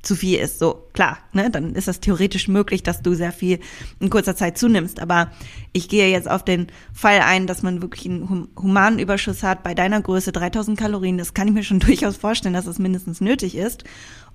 zu 0.07 0.15
viel 0.15 0.39
ist. 0.39 0.59
So, 0.59 0.89
klar, 0.93 1.19
ne? 1.33 1.51
dann 1.51 1.75
ist 1.75 1.89
das 1.89 2.01
theoretisch 2.01 2.49
möglich, 2.49 2.83
dass 2.83 3.03
du 3.03 3.15
sehr 3.15 3.33
viel 3.33 3.59
in 3.99 4.09
kurzer 4.09 4.37
Zeit 4.37 4.57
zunimmst. 4.57 5.01
Aber 5.01 5.33
ich 5.73 5.89
gehe 5.89 6.11
jetzt 6.11 6.31
auf 6.31 6.45
den 6.45 6.69
Fall 6.93 7.21
ein, 7.21 7.47
dass 7.47 7.63
man 7.63 7.83
wirklich 7.83 8.07
einen 8.07 8.49
humanen 8.57 8.99
Überschuss 8.99 9.43
hat 9.43 9.63
bei 9.63 9.75
deiner 9.75 10.01
Größe 10.01 10.33
3000 10.33 10.79
Kalorien. 10.79 11.19
Das 11.19 11.35
kann 11.35 11.49
ich 11.49 11.55
mir 11.55 11.65
schon 11.65 11.81
durchaus 11.81 12.17
vorstellen, 12.17 12.55
dass 12.55 12.67
das 12.67 12.79
mindestens 12.79 13.21
nötig 13.21 13.57
ist. 13.57 13.85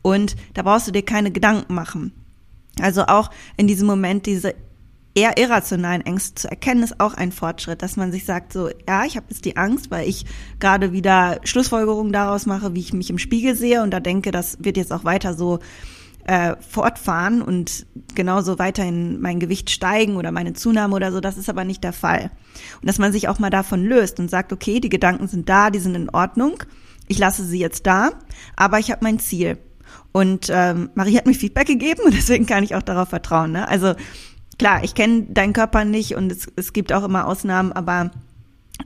Und 0.02 0.36
da 0.54 0.64
brauchst 0.64 0.88
du 0.88 0.92
dir 0.92 1.04
keine 1.04 1.32
Gedanken 1.32 1.74
machen. 1.74 2.12
Also 2.80 3.06
auch 3.06 3.32
in 3.58 3.68
diesem 3.68 3.88
Moment 3.88 4.26
diese 4.26 4.56
eher 5.14 5.38
irrationalen 5.38 6.02
Ängste 6.02 6.36
zu 6.36 6.50
erkennen, 6.50 6.84
ist 6.84 7.00
auch 7.00 7.14
ein 7.14 7.32
Fortschritt, 7.32 7.82
dass 7.82 7.98
man 7.98 8.12
sich 8.12 8.26
sagt, 8.26 8.54
so, 8.54 8.70
ja, 8.88 9.04
ich 9.06 9.18
habe 9.18 9.28
jetzt 9.30 9.46
die 9.46 9.58
Angst, 9.58 9.92
weil 9.92 10.08
ich 10.08 10.26
gerade 10.60 10.94
wieder 10.94 11.40
Schlussfolgerungen 11.44 12.14
daraus 12.14 12.46
mache, 12.46 12.74
wie 12.76 12.80
ich 12.80 12.94
mich 12.94 13.10
im 13.10 13.18
Spiegel 13.18 13.56
sehe 13.56 13.84
und 13.84 13.92
da 13.92 14.00
denke, 14.00 14.32
das 14.32 14.58
wird 14.62 14.78
jetzt 14.78 14.94
auch 14.94 15.04
weiter 15.04 15.34
so 15.34 15.60
äh, 16.26 16.56
fortfahren 16.60 17.42
und 17.42 17.86
genauso 18.16 18.60
weiterhin 18.60 19.20
mein 19.22 19.40
Gewicht 19.40 19.70
steigen 19.70 20.16
oder 20.16 20.32
meine 20.32 20.54
Zunahme 20.54 20.96
oder 20.96 21.12
so. 21.12 21.20
Das 21.20 21.38
ist 21.38 21.50
aber 21.50 21.64
nicht 21.64 21.84
der 21.84 21.94
Fall. 21.94 22.32
Und 22.82 22.88
dass 22.88 23.00
man 23.00 23.12
sich 23.12 23.28
auch 23.28 23.40
mal 23.40 23.50
davon 23.50 23.84
löst 23.84 24.20
und 24.20 24.30
sagt, 24.30 24.54
okay, 24.54 24.80
die 24.80 24.90
Gedanken 24.90 25.28
sind 25.28 25.50
da, 25.50 25.72
die 25.72 25.80
sind 25.80 25.96
in 25.96 26.10
Ordnung. 26.10 26.64
Ich 27.08 27.18
lasse 27.18 27.44
sie 27.44 27.60
jetzt 27.60 27.88
da, 27.88 28.12
aber 28.56 28.80
ich 28.80 28.92
habe 28.92 29.04
mein 29.04 29.20
Ziel. 29.20 29.58
Und 30.14 30.48
ähm, 30.50 30.90
Marie 30.94 31.18
hat 31.18 31.26
mir 31.26 31.34
Feedback 31.34 31.68
gegeben 31.68 32.02
und 32.06 32.14
deswegen 32.18 32.46
kann 32.46 32.64
ich 32.64 32.76
auch 32.76 32.82
darauf 32.82 33.10
vertrauen. 33.10 33.52
Ne? 33.52 33.68
Also 33.68 33.96
klar, 34.62 34.84
ich 34.84 34.94
kenne 34.94 35.24
deinen 35.24 35.54
Körper 35.54 35.86
nicht 35.86 36.14
und 36.14 36.32
es, 36.32 36.48
es 36.56 36.72
gibt 36.72 36.94
auch 36.94 37.04
immer 37.04 37.26
Ausnahmen, 37.26 37.72
aber 37.72 38.12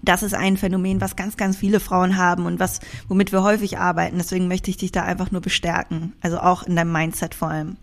das 0.04 0.24
ist 0.24 0.34
ein 0.34 0.56
Phänomen, 0.56 1.02
was 1.02 1.18
ganz, 1.18 1.36
ganz 1.36 1.58
viele 1.58 1.82
Frauen 1.82 2.16
haben 2.16 2.46
und 2.46 2.62
was, 2.62 2.80
womit 3.10 3.34
wir 3.34 3.44
häufig 3.44 3.78
arbeiten. 3.78 4.18
Deswegen 4.18 4.48
möchte 4.48 4.70
ich 4.70 4.78
dich 4.78 4.94
da 4.94 5.04
einfach 5.04 5.32
nur 5.32 5.42
bestärken. 5.42 6.14
Also 6.22 6.40
auch 6.40 6.64
in 6.64 6.78
deinem 6.78 6.94
Mindset 6.94 7.36
vor 7.36 7.50
allem. 7.50 7.76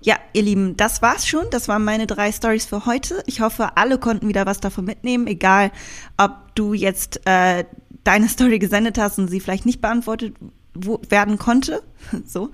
Ja, 0.00 0.16
ihr 0.32 0.42
Lieben, 0.42 0.76
das 0.76 1.02
war's 1.02 1.24
schon. 1.24 1.44
Das 1.52 1.68
waren 1.68 1.84
meine 1.84 2.08
drei 2.08 2.32
Stories 2.32 2.66
für 2.66 2.84
heute. 2.84 3.22
Ich 3.26 3.40
hoffe, 3.40 3.76
alle 3.76 3.98
konnten 3.98 4.26
wieder 4.26 4.44
was 4.44 4.58
davon 4.58 4.84
mitnehmen, 4.84 5.28
egal 5.28 5.70
ob 6.16 6.32
du 6.56 6.74
jetzt 6.74 7.24
äh, 7.28 7.64
deine 8.02 8.28
Story 8.28 8.58
gesendet 8.58 8.98
hast 8.98 9.20
und 9.20 9.28
sie 9.28 9.38
vielleicht 9.38 9.66
nicht 9.66 9.80
beantwortet 9.80 10.34
werden 10.74 11.38
konnte. 11.38 11.84
so. 12.26 12.50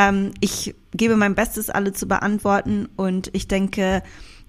Ähm, 0.00 0.32
ich 0.40 0.74
gebe 0.92 1.16
mein 1.16 1.34
Bestes, 1.34 1.70
alle 1.70 1.92
zu 1.92 2.06
beantworten 2.08 2.88
und 2.96 3.30
ich 3.32 3.48
denke, 3.48 4.02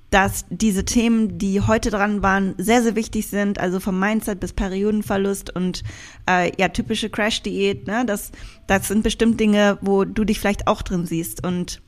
dass 0.09 0.45
diese 0.49 0.83
Themen, 0.83 1.37
die 1.37 1.61
heute 1.61 1.89
dran 1.89 2.21
waren, 2.21 2.53
sehr, 2.57 2.83
sehr 2.83 2.95
wichtig 2.95 3.27
sind, 3.27 3.59
also 3.59 3.79
vom 3.79 3.97
Mindset 3.97 4.41
bis 4.41 4.51
Periodenverlust 4.51 5.55
und 5.55 5.83
äh, 6.29 6.51
ja, 6.59 6.67
typische 6.67 7.09
Crash-Diät, 7.09 7.87
ne? 7.87 8.03
Das, 8.05 8.31
das 8.67 8.89
sind 8.89 9.03
bestimmt 9.03 9.39
Dinge, 9.39 9.77
wo 9.81 10.03
du 10.03 10.25
dich 10.25 10.39
vielleicht 10.39 10.67
auch 10.67 10.81
drin 10.81 11.05
siehst. 11.05 11.45
Und 11.45 11.81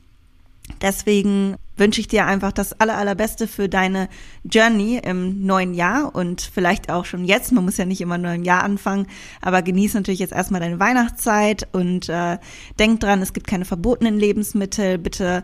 deswegen 0.80 1.56
wünsche 1.76 2.00
ich 2.00 2.08
dir 2.08 2.26
einfach 2.26 2.52
das 2.52 2.78
aller, 2.80 2.96
allerbeste 2.96 3.48
für 3.48 3.68
deine 3.68 4.08
Journey 4.44 5.00
im 5.04 5.44
neuen 5.44 5.74
Jahr 5.74 6.14
und 6.14 6.40
vielleicht 6.40 6.90
auch 6.90 7.04
schon 7.04 7.24
jetzt. 7.24 7.52
Man 7.52 7.64
muss 7.64 7.76
ja 7.76 7.84
nicht 7.84 8.00
immer 8.00 8.18
nur 8.18 8.32
im 8.32 8.44
Jahr 8.44 8.62
anfangen, 8.62 9.06
aber 9.40 9.62
genieß 9.62 9.94
natürlich 9.94 10.20
jetzt 10.20 10.32
erstmal 10.32 10.60
deine 10.60 10.78
Weihnachtszeit 10.78 11.68
und 11.72 12.08
äh, 12.08 12.38
denk 12.78 13.00
dran, 13.00 13.22
es 13.22 13.32
gibt 13.32 13.46
keine 13.46 13.64
verbotenen 13.64 14.18
Lebensmittel. 14.18 14.98
Bitte 14.98 15.42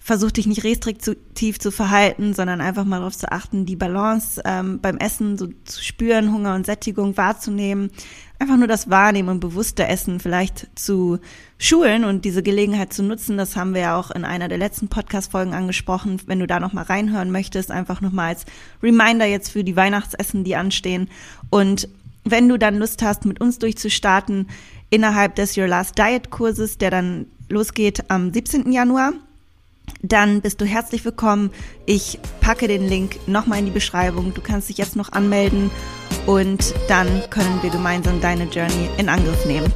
versuch 0.00 0.30
dich 0.30 0.46
nicht 0.46 0.64
restriktiv 0.64 1.60
zu 1.60 1.70
verhalten, 1.70 2.34
sondern 2.34 2.60
einfach 2.60 2.84
mal 2.84 2.98
darauf 2.98 3.16
zu 3.16 3.30
achten, 3.30 3.66
die 3.66 3.76
Balance 3.76 4.40
ähm, 4.44 4.80
beim 4.80 4.96
Essen 4.96 5.36
so 5.36 5.48
zu 5.64 5.84
spüren, 5.84 6.32
Hunger 6.32 6.54
und 6.54 6.66
Sättigung 6.66 7.16
wahrzunehmen. 7.16 7.90
Einfach 8.40 8.56
nur 8.56 8.68
das 8.68 8.88
Wahrnehmen 8.88 9.28
und 9.28 9.40
bewusste 9.40 9.86
Essen 9.86 10.18
vielleicht 10.18 10.66
zu 10.74 11.18
schulen 11.58 12.04
und 12.04 12.24
diese 12.24 12.42
Gelegenheit 12.42 12.90
zu 12.90 13.02
nutzen. 13.02 13.36
Das 13.36 13.54
haben 13.54 13.74
wir 13.74 13.82
ja 13.82 13.98
auch 13.98 14.10
in 14.10 14.24
einer 14.24 14.48
der 14.48 14.56
letzten 14.56 14.88
Podcast-Folgen 14.88 15.52
angesprochen. 15.52 16.22
Wenn 16.24 16.40
du 16.40 16.46
da 16.46 16.58
nochmal 16.58 16.84
reinhören 16.84 17.30
möchtest, 17.30 17.70
einfach 17.70 18.00
nochmal 18.00 18.28
als 18.28 18.46
Reminder 18.82 19.26
jetzt 19.26 19.50
für 19.50 19.62
die 19.62 19.76
Weihnachtsessen, 19.76 20.42
die 20.42 20.56
anstehen. 20.56 21.10
Und 21.50 21.86
wenn 22.24 22.48
du 22.48 22.58
dann 22.58 22.78
Lust 22.78 23.02
hast, 23.02 23.26
mit 23.26 23.42
uns 23.42 23.58
durchzustarten, 23.58 24.48
innerhalb 24.88 25.34
des 25.34 25.58
Your 25.58 25.68
Last 25.68 25.98
Diet 25.98 26.30
Kurses, 26.30 26.78
der 26.78 26.90
dann 26.90 27.26
losgeht 27.50 28.10
am 28.10 28.32
17. 28.32 28.72
Januar, 28.72 29.12
dann 30.02 30.40
bist 30.40 30.60
du 30.60 30.64
herzlich 30.64 31.04
willkommen. 31.04 31.50
Ich 31.86 32.18
packe 32.40 32.68
den 32.68 32.86
Link 32.86 33.26
nochmal 33.26 33.60
in 33.60 33.66
die 33.66 33.70
Beschreibung. 33.70 34.34
Du 34.34 34.40
kannst 34.40 34.68
dich 34.68 34.78
jetzt 34.78 34.96
noch 34.96 35.12
anmelden 35.12 35.70
und 36.26 36.74
dann 36.88 37.08
können 37.30 37.62
wir 37.62 37.70
gemeinsam 37.70 38.20
deine 38.20 38.44
Journey 38.44 38.88
in 38.98 39.08
Angriff 39.08 39.44
nehmen. 39.46 39.72